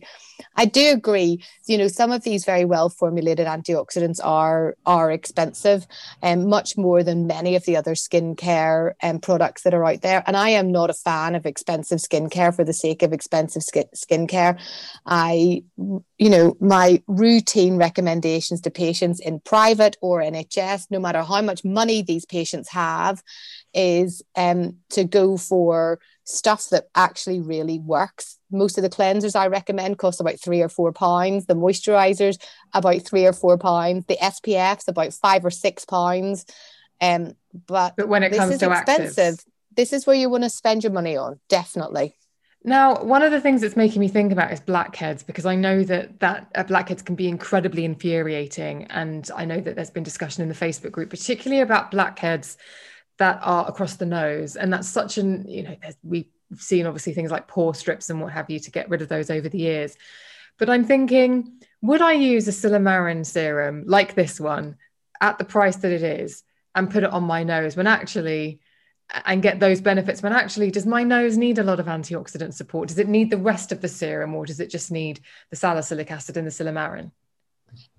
[0.55, 1.43] I do agree.
[1.67, 5.87] You know, some of these very well formulated antioxidants are are expensive,
[6.21, 9.85] and um, much more than many of the other skincare and um, products that are
[9.85, 10.23] out there.
[10.25, 13.85] And I am not a fan of expensive skincare for the sake of expensive skin
[13.95, 14.59] skincare.
[15.05, 21.41] I, you know, my routine recommendations to patients in private or NHS, no matter how
[21.41, 23.21] much money these patients have,
[23.73, 28.38] is um, to go for stuff that actually really works.
[28.51, 31.45] Most of the cleansers I recommend cost about three or four pounds.
[31.45, 32.41] The moisturizers
[32.73, 34.05] about three or four pounds.
[34.07, 36.45] The SPFs about five or six pounds.
[36.99, 37.34] Um,
[37.67, 39.45] but, but when it comes to expensive, actives.
[39.75, 41.39] this is where you want to spend your money on.
[41.49, 42.15] Definitely.
[42.64, 45.84] Now, one of the things that's making me think about is blackheads because I know
[45.84, 50.43] that that uh, blackheads can be incredibly infuriating, and I know that there's been discussion
[50.43, 52.57] in the Facebook group, particularly about blackheads
[53.18, 57.32] that are across the nose, and that's such an you know we've seen obviously things
[57.32, 59.95] like pore strips and what have you to get rid of those over the years,
[60.59, 64.78] but I'm thinking, would I use a Silymarin serum like this one
[65.20, 66.43] at the price that it is
[66.76, 68.59] and put it on my nose when actually
[69.26, 72.88] and get those benefits when actually does my nose need a lot of antioxidant support
[72.88, 76.12] does it need the rest of the serum or does it just need the salicylic
[76.12, 77.12] acid and the silymarin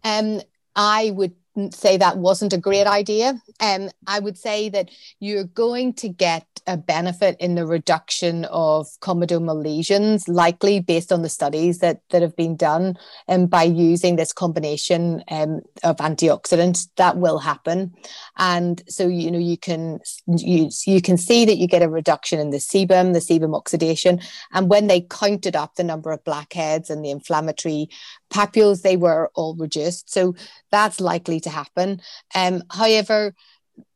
[0.04, 0.40] um
[0.74, 1.34] i would
[1.70, 3.40] say that wasn't a great idea.
[3.60, 4.90] Um, I would say that
[5.20, 11.22] you're going to get a benefit in the reduction of comedonal lesions, likely based on
[11.22, 12.96] the studies that, that have been done,
[13.28, 17.92] and by using this combination um, of antioxidants, that will happen.
[18.36, 22.38] And so you know you can you, you can see that you get a reduction
[22.38, 24.20] in the sebum, the sebum oxidation,
[24.52, 27.88] and when they counted up the number of blackheads and the inflammatory
[28.30, 30.10] papules, they were all reduced.
[30.10, 30.34] So
[30.70, 32.00] that's likely to happen.
[32.34, 33.34] Um, however,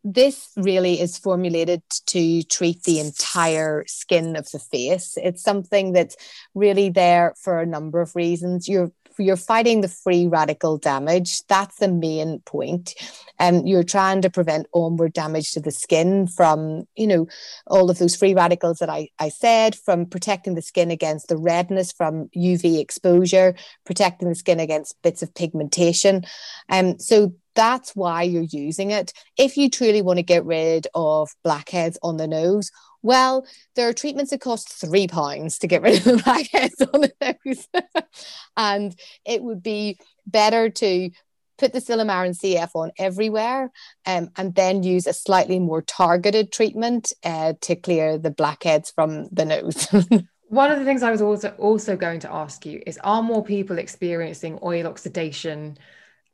[0.05, 5.19] this really is formulated to treat the entire skin of the face.
[5.21, 6.17] It's something that's
[6.55, 8.69] really there for a number of reasons.
[8.69, 11.47] You're you're fighting the free radical damage.
[11.47, 12.95] That's the main point.
[13.39, 17.27] And you're trying to prevent onward damage to the skin from, you know,
[17.67, 21.37] all of those free radicals that I, I said, from protecting the skin against the
[21.37, 23.55] redness from UV exposure,
[23.85, 26.25] protecting the skin against bits of pigmentation.
[26.69, 29.13] And um, so that's why you're using it.
[29.37, 32.71] If you truly want to get rid of blackheads on the nose,
[33.03, 37.01] well, there are treatments that cost three pounds to get rid of the blackheads on
[37.01, 37.67] the nose.
[38.57, 38.95] and
[39.25, 41.11] it would be better to
[41.59, 43.71] put the Silymarin CF on everywhere,
[44.05, 49.29] um, and then use a slightly more targeted treatment uh, to clear the blackheads from
[49.33, 49.89] the nose.
[50.49, 53.43] One of the things I was also also going to ask you is: Are more
[53.43, 55.79] people experiencing oil oxidation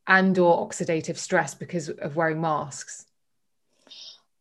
[0.06, 3.06] and/or oxidative stress because of wearing masks?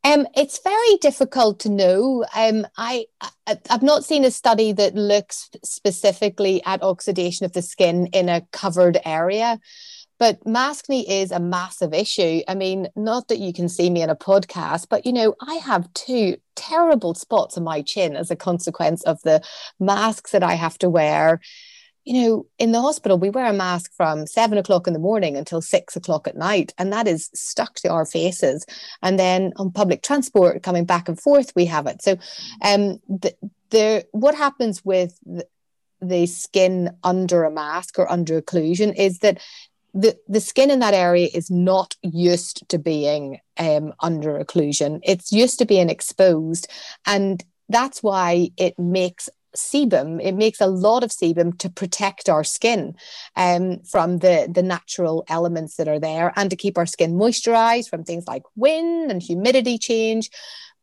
[0.04, 2.26] Um, it's very difficult to know.
[2.36, 7.62] Um, I, I have not seen a study that looks specifically at oxidation of the
[7.62, 9.60] skin in a covered area.
[10.18, 12.42] But maskne is a massive issue.
[12.48, 15.56] I mean, not that you can see me in a podcast, but you know, I
[15.56, 19.42] have two terrible spots on my chin as a consequence of the
[19.80, 21.42] masks that I have to wear
[22.04, 25.38] you know, in the hospital, we wear a mask from seven o'clock in the morning
[25.38, 28.66] until six o'clock at night, and that is stuck to our faces.
[29.02, 32.02] And then on public transport, coming back and forth, we have it.
[32.02, 32.18] So,
[32.64, 33.36] um, the,
[33.70, 35.20] the what happens with
[36.02, 39.40] the, skin under a mask or under occlusion is that
[39.94, 45.00] the, the skin in that area is not used to being um, under occlusion.
[45.04, 46.68] It's used to being exposed.
[47.06, 50.22] And that's why it makes sebum.
[50.22, 52.96] It makes a lot of sebum to protect our skin
[53.36, 57.90] um, from the, the natural elements that are there and to keep our skin moisturized
[57.90, 60.30] from things like wind and humidity change.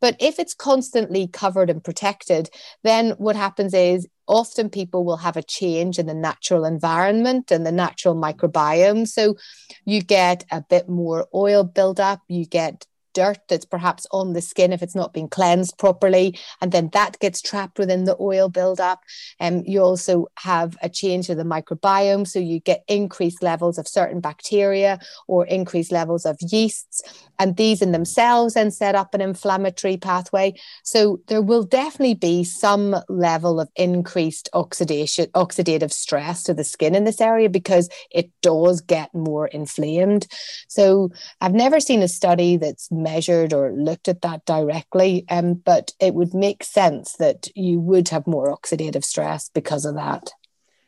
[0.00, 2.50] But if it's constantly covered and protected,
[2.84, 7.66] then what happens is often people will have a change in the natural environment and
[7.66, 9.08] the natural microbiome.
[9.08, 9.36] So
[9.84, 12.86] you get a bit more oil buildup, you get
[13.18, 17.18] dirt that's perhaps on the skin if it's not been cleansed properly, and then that
[17.18, 19.00] gets trapped within the oil buildup.
[19.40, 23.76] And um, you also have a change of the microbiome, so you get increased levels
[23.76, 27.02] of certain bacteria or increased levels of yeasts,
[27.40, 30.54] and these in themselves then set up an inflammatory pathway.
[30.84, 36.94] So there will definitely be some level of increased oxidation, oxidative stress to the skin
[36.94, 40.28] in this area because it does get more inflamed.
[40.68, 41.10] So
[41.40, 46.14] I've never seen a study that's measured or looked at that directly, um, but it
[46.14, 50.30] would make sense that you would have more oxidative stress because of that.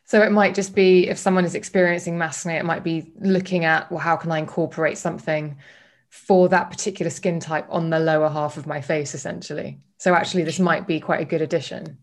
[0.05, 3.91] So it might just be if someone is experiencing maskne, it might be looking at,
[3.91, 5.57] well, how can I incorporate something
[6.11, 9.79] for that particular skin type on the lower half of my face, essentially.
[9.99, 11.99] So actually, this might be quite a good addition.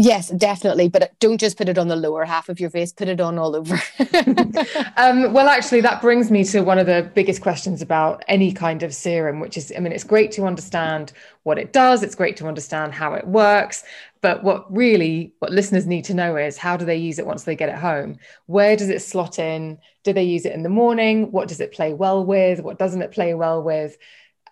[0.00, 0.88] Yes, definitely.
[0.88, 3.36] But don't just put it on the lower half of your face, put it on
[3.36, 3.74] all over.
[4.96, 8.84] um, well, actually, that brings me to one of the biggest questions about any kind
[8.84, 12.36] of serum, which is I mean, it's great to understand what it does, it's great
[12.36, 13.82] to understand how it works.
[14.20, 17.42] But what really, what listeners need to know is how do they use it once
[17.42, 18.18] they get it home?
[18.46, 19.78] Where does it slot in?
[20.04, 21.32] Do they use it in the morning?
[21.32, 22.60] What does it play well with?
[22.60, 23.96] What doesn't it play well with?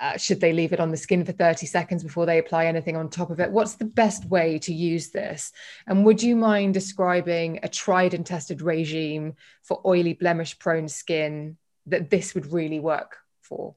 [0.00, 2.96] Uh, should they leave it on the skin for 30 seconds before they apply anything
[2.96, 3.50] on top of it?
[3.50, 5.52] What's the best way to use this?
[5.86, 11.56] And would you mind describing a tried and tested regime for oily, blemish prone skin
[11.86, 13.74] that this would really work for?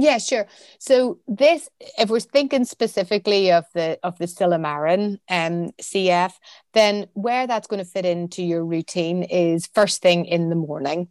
[0.00, 0.46] Yeah, sure.
[0.78, 1.68] So this,
[1.98, 6.32] if we're thinking specifically of the of the Silymarin um, CF,
[6.72, 11.08] then where that's going to fit into your routine is first thing in the morning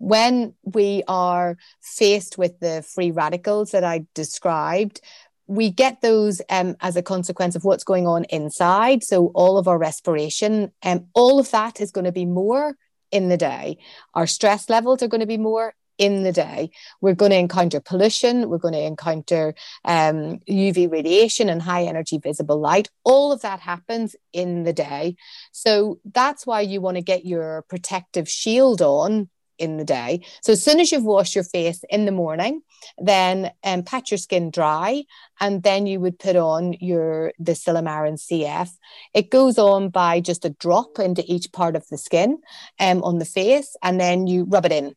[0.00, 5.02] when we are faced with the free radicals that I described,
[5.46, 9.04] we get those um, as a consequence of what's going on inside.
[9.04, 12.76] So, all of our respiration, and um, all of that is going to be more
[13.10, 13.76] in the day.
[14.14, 16.70] Our stress levels are going to be more in the day.
[17.02, 22.16] We're going to encounter pollution, we're going to encounter um, UV radiation and high energy
[22.16, 22.88] visible light.
[23.04, 25.16] All of that happens in the day.
[25.52, 29.28] So, that's why you want to get your protective shield on
[29.60, 30.22] in the day.
[30.42, 32.62] So as soon as you've washed your face in the morning,
[32.98, 35.04] then um, pat your skin dry,
[35.38, 38.70] and then you would put on your the Silymarin CF.
[39.14, 42.38] It goes on by just a drop into each part of the skin
[42.80, 44.96] um, on the face, and then you rub it in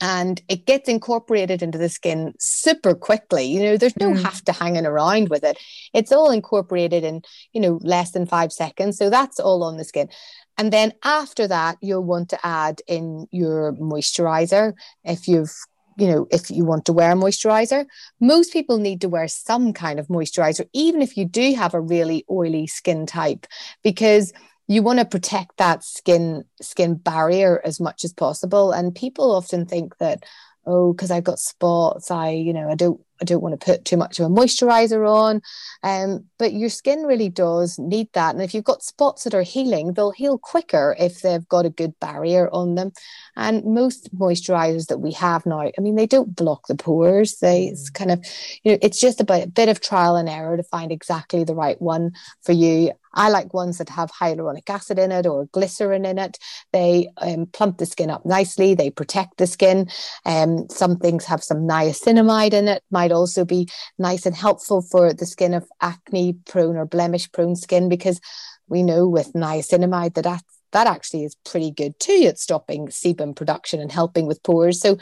[0.00, 3.44] and it gets incorporated into the skin super quickly.
[3.44, 4.22] You know, there's no mm.
[4.22, 5.58] have to hanging around with it.
[5.92, 7.22] It's all incorporated in,
[7.52, 8.98] you know, less than five seconds.
[8.98, 10.08] So that's all on the skin.
[10.56, 14.74] And then after that, you'll want to add in your moisturizer
[15.04, 15.54] if you've
[15.96, 17.86] you know, if you want to wear moisturizer,
[18.20, 21.80] most people need to wear some kind of moisturizer, even if you do have a
[21.80, 23.46] really oily skin type,
[23.82, 24.32] because
[24.66, 28.72] you want to protect that skin skin barrier as much as possible.
[28.72, 30.24] And people often think that,
[30.66, 33.84] oh, because I've got spots, I, you know, I don't I don't want to put
[33.84, 35.40] too much of a moisturizer on.
[35.82, 38.34] Um, but your skin really does need that.
[38.34, 41.70] And if you've got spots that are healing, they'll heal quicker if they've got a
[41.70, 42.92] good barrier on them.
[43.36, 47.38] And most moisturizers that we have now, I mean, they don't block the pores.
[47.38, 47.94] They it's mm.
[47.94, 48.24] kind of,
[48.62, 51.54] you know, it's just about a bit of trial and error to find exactly the
[51.54, 52.12] right one
[52.42, 52.92] for you.
[53.14, 56.38] I like ones that have hyaluronic acid in it or glycerin in it.
[56.72, 59.88] They um, plump the skin up nicely, they protect the skin.
[60.24, 65.12] Um, some things have some niacinamide in it, might also be nice and helpful for
[65.12, 68.20] the skin of acne prone or blemish prone skin because
[68.68, 73.34] we know with niacinamide that that's that actually is pretty good too at stopping sebum
[73.34, 74.80] production and helping with pores.
[74.80, 74.98] So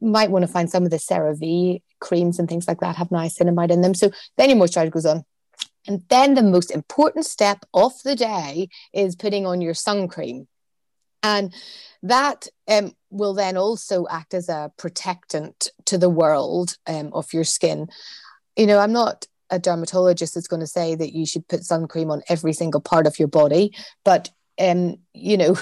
[0.00, 3.10] you might want to find some of the CeraVe creams and things like that have
[3.10, 3.94] niacinamide in them.
[3.94, 5.24] So then your moisturizer goes on.
[5.86, 10.48] And then the most important step of the day is putting on your sun cream.
[11.22, 11.54] And
[12.02, 17.44] that um, will then also act as a protectant to the world um, of your
[17.44, 17.88] skin.
[18.56, 21.86] You know, I'm not a dermatologist that's going to say that you should put sun
[21.86, 23.74] cream on every single part of your body,
[24.04, 25.56] but um, you know,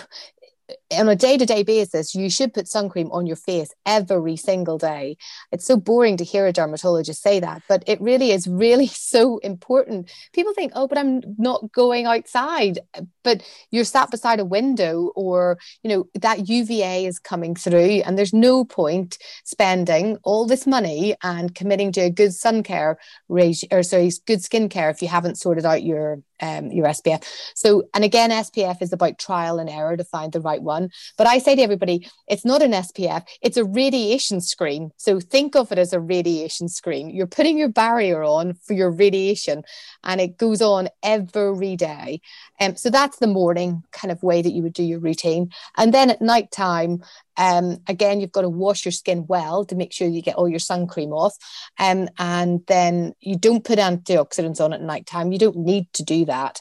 [0.93, 4.37] on a day to day basis, you should put sun cream on your face every
[4.37, 5.17] single day.
[5.51, 9.39] It's so boring to hear a dermatologist say that, but it really is really so
[9.39, 10.11] important.
[10.33, 12.81] People think, oh, but I'm not going outside,
[13.23, 18.19] but you're sat beside a window or, you know, that UVA is coming through, and
[18.19, 22.99] there's no point spending all this money and committing to a good sun care
[23.29, 27.25] or sorry, good skincare if you haven't sorted out your um, your SPF.
[27.55, 30.91] So, and again, SPF is about trial and error to find the right one.
[31.17, 34.91] But I say to everybody, it's not an SPF, it's a radiation screen.
[34.97, 37.09] So think of it as a radiation screen.
[37.09, 39.63] You're putting your barrier on for your radiation,
[40.05, 42.21] and it goes on every day.
[42.61, 45.51] Um, so that's the morning kind of way that you would do your routine.
[45.77, 47.03] And then at night time,
[47.37, 50.49] um, again, you've got to wash your skin well to make sure you get all
[50.49, 51.37] your sun cream off.
[51.79, 55.33] Um, and then you don't put antioxidants on at night time.
[55.33, 56.61] You don't need to do that.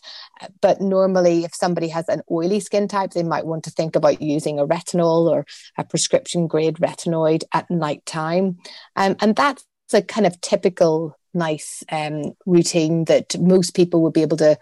[0.62, 4.22] But normally, if somebody has an oily skin type, they might want to think about
[4.22, 5.46] using a retinol or
[5.78, 8.58] a prescription grade retinoid at night time.
[8.96, 14.22] Um, and that's a kind of typical nice um, routine that most people would be
[14.22, 14.58] able to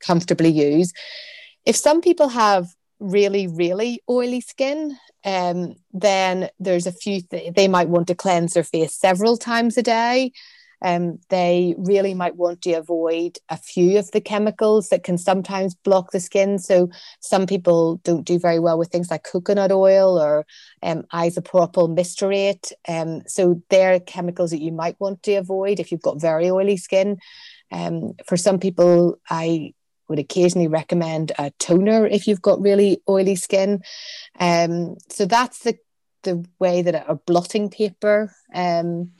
[0.00, 0.92] comfortably use.
[1.64, 2.68] If some people have
[3.00, 8.54] really, really oily skin, um, then there's a few th- they might want to cleanse
[8.54, 10.32] their face several times a day.
[10.82, 15.74] Um, they really might want to avoid a few of the chemicals that can sometimes
[15.74, 16.58] block the skin.
[16.58, 16.90] So
[17.20, 20.44] some people don't do very well with things like coconut oil or
[20.82, 22.72] um, isopropyl myristate.
[22.86, 26.76] Um, so they're chemicals that you might want to avoid if you've got very oily
[26.76, 27.18] skin.
[27.72, 29.72] Um, for some people, I
[30.08, 33.82] would occasionally recommend a toner if you've got really oily skin.
[34.38, 35.78] Um, so that's the
[36.22, 38.34] the way that a, blotting paper.
[38.52, 39.12] Um,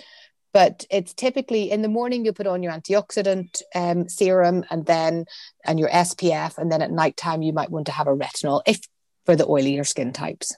[0.53, 5.27] but it's typically in the morning you put on your antioxidant um, serum and then
[5.65, 8.63] and your SPF, and then at night time you might want to have a retinol
[8.67, 8.81] if
[9.25, 10.55] for the oilier skin types.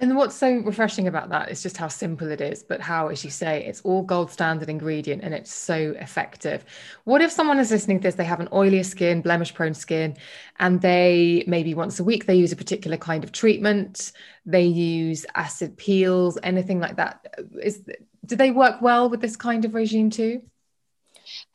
[0.00, 3.24] And what's so refreshing about that is just how simple it is, but how, as
[3.24, 6.64] you say, it's all gold standard ingredient and it's so effective.
[7.02, 10.16] What if someone is listening to this, they have an oilier skin, blemish prone skin,
[10.60, 14.12] and they maybe once a week they use a particular kind of treatment,
[14.46, 17.26] they use acid peels, anything like that?
[17.60, 17.82] Is
[18.24, 20.42] do they work well with this kind of regime too?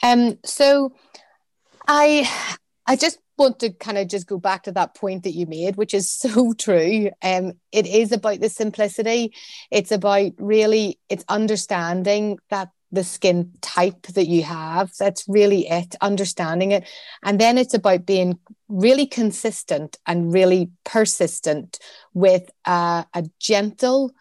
[0.02, 0.92] Um, so
[1.88, 2.30] I
[2.86, 5.76] I just want to kind of just go back to that point that you made,
[5.76, 7.12] which is so true.
[7.22, 9.34] Um, it is about the simplicity.
[9.70, 14.92] It's about really, it's understanding that the skin type that you have.
[15.00, 16.88] That's really it, understanding it.
[17.24, 18.38] And then it's about being
[18.70, 21.80] really consistent and really persistent
[22.14, 24.12] with uh, a gentle,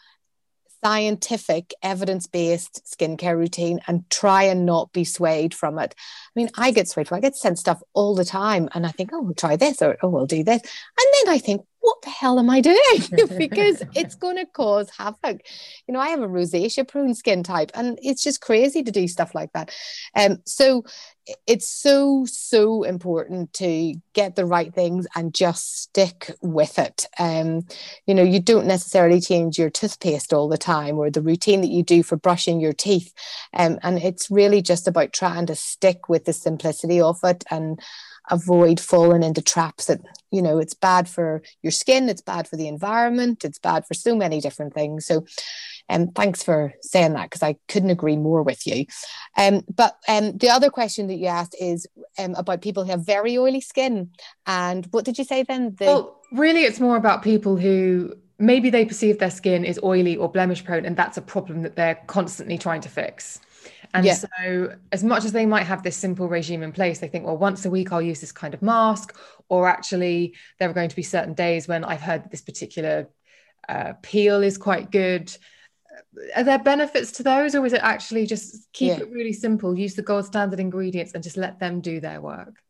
[0.84, 5.94] scientific, evidence based skincare routine and try and not be swayed from it.
[5.98, 8.90] I mean, I get swayed from I get sent stuff all the time and I
[8.90, 10.60] think, oh, we'll try this or oh, we'll do this.
[10.62, 12.78] And then I think, what the hell am I doing?
[13.36, 15.42] because it's going to cause havoc.
[15.86, 19.06] You know, I have a rosacea prone skin type, and it's just crazy to do
[19.06, 19.70] stuff like that.
[20.16, 20.84] Um, so
[21.46, 27.06] it's so so important to get the right things and just stick with it.
[27.18, 27.66] Um,
[28.06, 31.70] you know, you don't necessarily change your toothpaste all the time or the routine that
[31.70, 33.12] you do for brushing your teeth,
[33.54, 37.80] um, and it's really just about trying to stick with the simplicity of it and
[38.30, 40.00] avoid falling into traps that
[40.30, 43.94] you know it's bad for your skin it's bad for the environment it's bad for
[43.94, 45.24] so many different things so
[45.88, 48.86] um, thanks for saying that because I couldn't agree more with you.
[49.36, 51.86] Um, but um, the other question that you asked is
[52.18, 54.10] um, about people who have very oily skin.
[54.46, 55.74] And what did you say then?
[55.78, 60.16] The- well, really, it's more about people who maybe they perceive their skin is oily
[60.16, 63.40] or blemish prone, and that's a problem that they're constantly trying to fix.
[63.94, 64.14] And yeah.
[64.14, 67.36] so, as much as they might have this simple regime in place, they think, well,
[67.36, 69.16] once a week I'll use this kind of mask,
[69.48, 73.08] or actually, there are going to be certain days when I've heard that this particular
[73.68, 75.36] uh, peel is quite good.
[76.34, 79.00] Are there benefits to those, or is it actually just keep yeah.
[79.00, 82.62] it really simple, use the gold standard ingredients, and just let them do their work?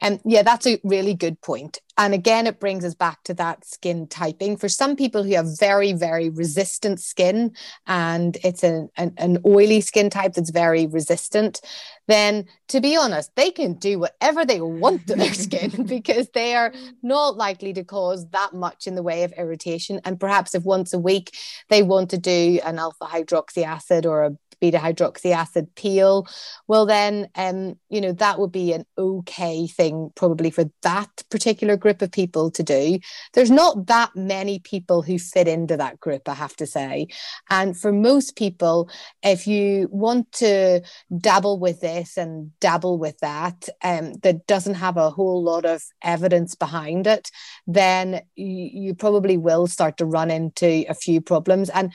[0.00, 1.80] And yeah, that's a really good point.
[1.98, 4.56] And again, it brings us back to that skin typing.
[4.56, 7.54] For some people who have very, very resistant skin
[7.86, 11.60] and it's an, an, an oily skin type that's very resistant,
[12.08, 16.54] then to be honest, they can do whatever they want to their skin because they
[16.54, 16.72] are
[17.02, 20.00] not likely to cause that much in the way of irritation.
[20.04, 21.36] And perhaps if once a week
[21.68, 26.24] they want to do an alpha hydroxy acid or a beta hydroxy acid peel,
[26.68, 31.76] well, then, um, you know, that would be an okay thing probably for that particular
[31.76, 33.00] group of people to do.
[33.34, 37.08] There's not that many people who fit into that group, I have to say.
[37.50, 38.88] And for most people,
[39.24, 40.82] if you want to
[41.18, 45.82] dabble with this and dabble with that, um, that doesn't have a whole lot of
[46.02, 47.32] evidence behind it,
[47.66, 51.68] then you, you probably will start to run into a few problems.
[51.70, 51.92] And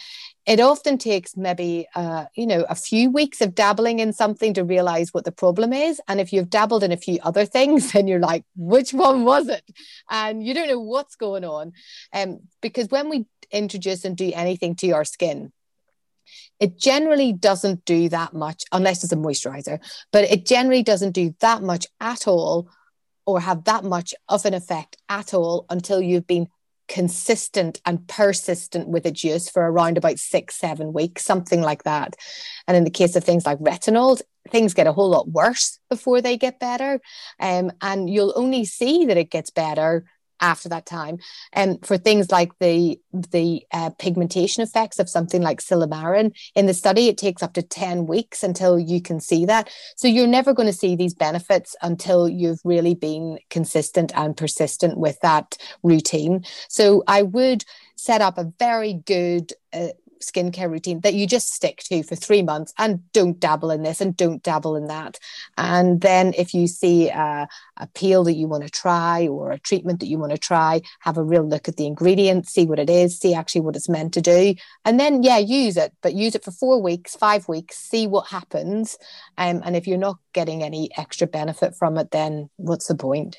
[0.48, 4.64] it often takes maybe uh, you know a few weeks of dabbling in something to
[4.64, 6.02] realize what the problem is.
[6.08, 9.50] And if you've dabbled in a few other things then you're like which one was
[9.50, 9.64] it?
[10.10, 11.74] And you don't know what's going on.
[12.14, 15.52] Um, because when we introduce and do anything to our skin
[16.60, 19.80] it generally doesn't do that much unless it's a moisturizer
[20.12, 22.70] but it generally doesn't do that much at all
[23.26, 26.50] or have that much of an effect at all until you've been
[26.88, 32.16] consistent and persistent with its use for around about six, seven weeks, something like that.
[32.68, 36.22] And in the case of things like retinols, things get a whole lot worse before
[36.22, 37.00] they get better.
[37.40, 40.06] Um, and you'll only see that it gets better
[40.42, 41.20] after that time.
[41.54, 46.74] And for things like the the uh, pigmentation effects of something like silymarin in the
[46.74, 49.70] study, it takes up to 10 weeks until you can see that.
[49.96, 54.98] So you're never going to see these benefits until you've really been consistent and persistent
[54.98, 56.44] with that routine.
[56.70, 57.64] So I would
[57.96, 59.88] set up a very good uh,
[60.22, 64.02] skincare routine that you just stick to for three months and don't dabble in this
[64.02, 65.18] and don't dabble in that.
[65.58, 67.48] And then if you see a,
[67.78, 70.82] a peel that you want to try or a treatment that you want to try,
[71.02, 73.90] have a real look at the ingredients, see what it is, see actually what it's
[73.90, 74.56] meant to do.
[74.86, 78.28] And then, yeah, use it, but use it for four weeks, five weeks, see what
[78.28, 78.98] happens.
[79.38, 83.38] Um, and if you're not getting any extra benefit from it, then what's the point?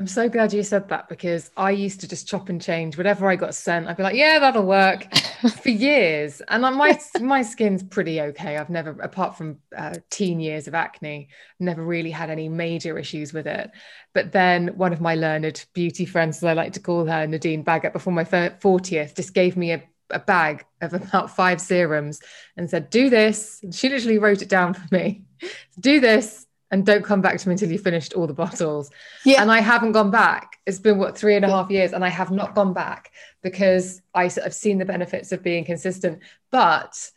[0.00, 3.28] I'm so glad you said that because I used to just chop and change whatever
[3.28, 3.86] I got sent.
[3.86, 5.14] I'd be like, "Yeah, that'll work,"
[5.62, 8.56] for years, and my my skin's pretty okay.
[8.56, 11.28] I've never, apart from uh, teen years of acne,
[11.58, 13.70] never really had any major issues with it.
[14.14, 17.62] But then one of my learned beauty friends, as I like to call her, Nadine
[17.62, 22.20] Baggott, before my fortieth, just gave me a a bag of about five serums
[22.56, 23.62] and said, Do this.
[23.70, 25.24] She literally wrote it down for me.
[25.78, 28.90] Do this and don't come back to me until you finished all the bottles.
[29.24, 29.42] Yeah.
[29.42, 30.58] And I haven't gone back.
[30.66, 33.12] It's been what three and a half years, and I have not gone back
[33.42, 36.20] because I, have seen the benefits of being consistent.
[36.50, 37.10] But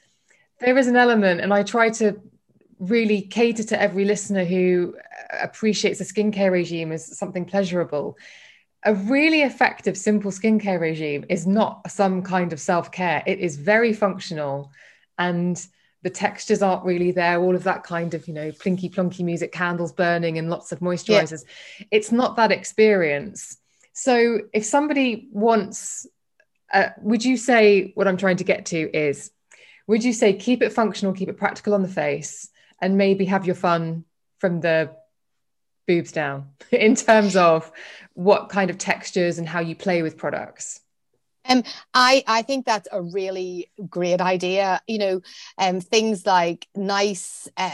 [0.60, 2.20] there is an element, and I try to
[2.80, 8.18] really cater to every listener who uh, appreciates a skincare regime as something pleasurable.
[8.86, 13.24] A really effective, simple skincare regime is not some kind of self care.
[13.26, 14.72] It is very functional
[15.18, 15.64] and
[16.04, 19.52] the textures aren't really there all of that kind of you know plinky plonky music
[19.52, 21.44] candles burning and lots of moisturizers.
[21.80, 21.86] Yeah.
[21.92, 23.58] it's not that experience.
[23.94, 26.08] So if somebody wants
[26.74, 29.32] uh, would you say what i'm trying to get to is
[29.88, 32.50] would you say keep it functional keep it practical on the face
[32.82, 34.04] and maybe have your fun
[34.40, 34.90] from the
[35.88, 37.72] boobs down in terms of
[38.14, 40.82] what kind of textures and how you play with products
[41.50, 41.64] um,
[41.94, 44.82] I I think that's a really great idea.
[44.88, 45.22] You know,
[45.58, 47.72] um, things like nice uh,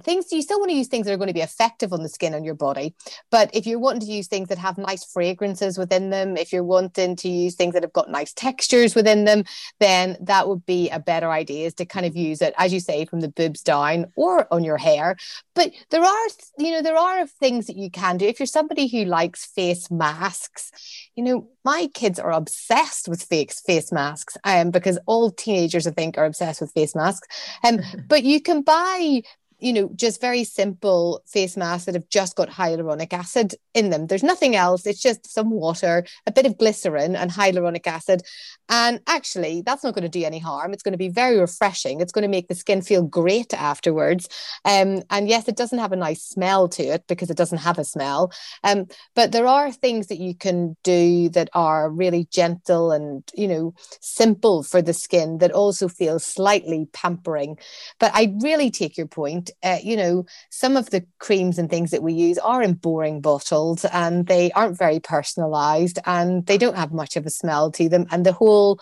[0.00, 2.08] things you still want to use things that are going to be effective on the
[2.08, 2.94] skin on your body
[3.30, 6.64] but if you're wanting to use things that have nice fragrances within them if you're
[6.64, 9.44] wanting to use things that have got nice textures within them
[9.78, 12.80] then that would be a better idea is to kind of use it as you
[12.80, 15.16] say from the boobs down or on your hair.
[15.54, 16.26] But there are
[16.58, 18.26] you know there are things that you can do.
[18.26, 20.70] If you're somebody who likes face masks
[21.16, 25.90] you know my kids are obsessed with face face masks um, because all teenagers i
[25.90, 27.28] think are obsessed with face masks.
[27.64, 29.22] Um, but you can buy
[29.60, 34.06] you know, just very simple face masks that have just got hyaluronic acid in them.
[34.06, 34.86] There's nothing else.
[34.86, 38.22] It's just some water, a bit of glycerin, and hyaluronic acid.
[38.68, 40.72] And actually, that's not going to do any harm.
[40.72, 42.00] It's going to be very refreshing.
[42.00, 44.28] It's going to make the skin feel great afterwards.
[44.64, 47.78] Um, and yes, it doesn't have a nice smell to it because it doesn't have
[47.78, 48.32] a smell.
[48.62, 53.48] Um, but there are things that you can do that are really gentle and, you
[53.48, 57.58] know, simple for the skin that also feel slightly pampering.
[57.98, 61.90] But I really take your point uh, you know, some of the creams and things
[61.90, 66.76] that we use are in boring bottles and they aren't very personalized and they don't
[66.76, 68.06] have much of a smell to them.
[68.10, 68.80] And the whole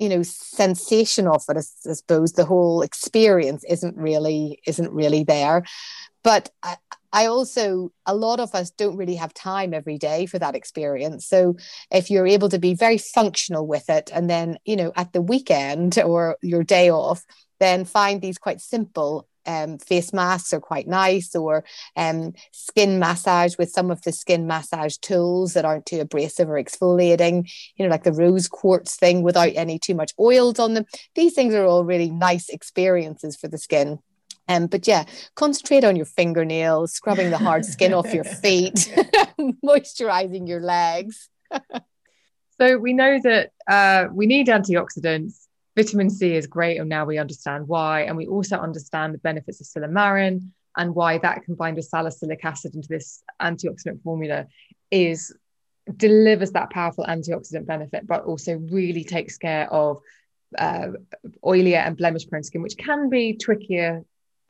[0.00, 5.22] you know sensation of it I, I suppose the whole experience isn't really isn't really
[5.24, 5.62] there
[6.24, 6.76] but I,
[7.12, 11.26] I also a lot of us don't really have time every day for that experience
[11.26, 11.56] so
[11.90, 15.22] if you're able to be very functional with it and then you know at the
[15.22, 17.24] weekend or your day off
[17.60, 21.64] then find these quite simple um, face masks are quite nice, or
[21.96, 26.62] um, skin massage with some of the skin massage tools that aren't too abrasive or
[26.62, 30.84] exfoliating, you know, like the rose quartz thing without any too much oils on them.
[31.14, 33.98] These things are all really nice experiences for the skin.
[34.48, 38.74] Um, but yeah, concentrate on your fingernails, scrubbing the hard skin off your feet,
[39.64, 41.28] moisturizing your legs.
[42.60, 45.46] so we know that uh, we need antioxidants
[45.80, 48.02] vitamin C is great, and now we understand why.
[48.02, 50.36] And we also understand the benefits of silymarin
[50.76, 54.46] and why that combined with salicylic acid into this antioxidant formula
[54.90, 55.34] is
[55.96, 60.00] delivers that powerful antioxidant benefit, but also really takes care of
[60.58, 60.88] uh,
[61.44, 64.04] oilier and blemish prone skin, which can be trickier,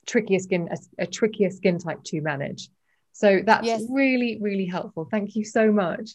[0.07, 2.69] trickier skin, a, a trickier skin type to manage.
[3.13, 3.83] So that's yes.
[3.89, 5.07] really, really helpful.
[5.11, 6.11] Thank you so much.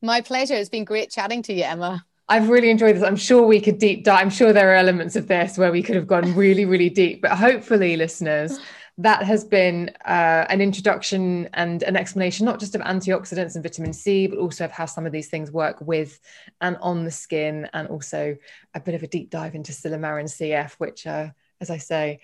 [0.00, 0.54] My pleasure.
[0.54, 2.04] It's been great chatting to you, Emma.
[2.32, 3.02] I've really enjoyed this.
[3.02, 4.22] I'm sure we could deep dive.
[4.22, 7.20] I'm sure there are elements of this where we could have gone really, really deep.
[7.20, 8.58] But hopefully, listeners,
[8.96, 13.92] that has been uh, an introduction and an explanation, not just of antioxidants and vitamin
[13.92, 16.18] C, but also of how some of these things work with
[16.62, 18.34] and on the skin, and also
[18.72, 21.28] a bit of a deep dive into Silymarin CF, which, uh,
[21.60, 22.20] as I say,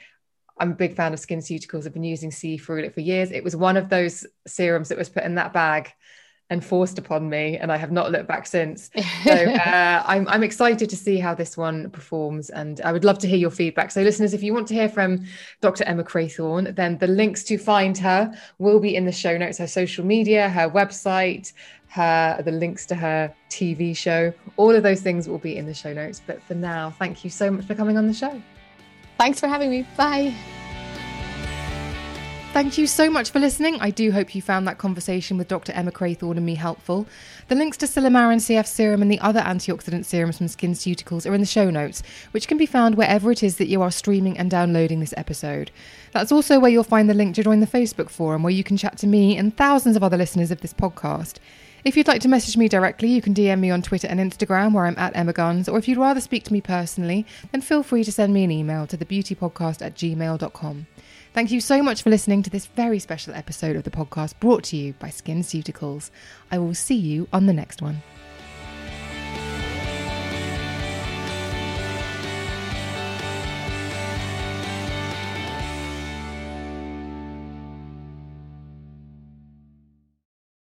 [0.59, 1.85] I'm a big fan of SkinCeuticals.
[1.85, 3.31] I've been using C for for years.
[3.31, 5.93] It was one of those serums that was put in that bag
[6.51, 8.91] and forced upon me, and I have not looked back since.
[9.25, 13.19] So uh, I'm, I'm excited to see how this one performs, and I would love
[13.19, 13.91] to hear your feedback.
[13.91, 15.25] So, listeners, if you want to hear from
[15.61, 15.85] Dr.
[15.85, 19.67] Emma Craythorne, then the links to find her will be in the show notes, her
[19.67, 21.53] social media, her website,
[21.89, 24.33] her the links to her TV show.
[24.57, 26.23] All of those things will be in the show notes.
[26.27, 28.41] But for now, thank you so much for coming on the show.
[29.19, 29.87] Thanks for having me.
[29.97, 30.35] Bye.
[32.53, 33.79] Thank you so much for listening.
[33.81, 35.71] I do hope you found that conversation with Dr.
[35.73, 37.07] Emma Craythorne and me helpful.
[37.47, 41.41] The links to Silymarin CF serum and the other antioxidant serums from SkinCeuticals are in
[41.41, 44.51] the show notes, which can be found wherever it is that you are streaming and
[44.51, 45.71] downloading this episode.
[46.13, 48.77] That's also where you'll find the link to join the Facebook forum where you can
[48.77, 51.37] chat to me and thousands of other listeners of this podcast.
[51.85, 54.73] If you'd like to message me directly, you can DM me on Twitter and Instagram
[54.73, 57.85] where I'm at Emma Guns, or if you'd rather speak to me personally, then feel
[57.85, 60.87] free to send me an email to thebeautypodcast at gmail.com.
[61.35, 64.65] Thank you so much for listening to this very special episode of the podcast brought
[64.65, 66.11] to you by SkinCeuticals.
[66.51, 68.03] I will see you on the next one.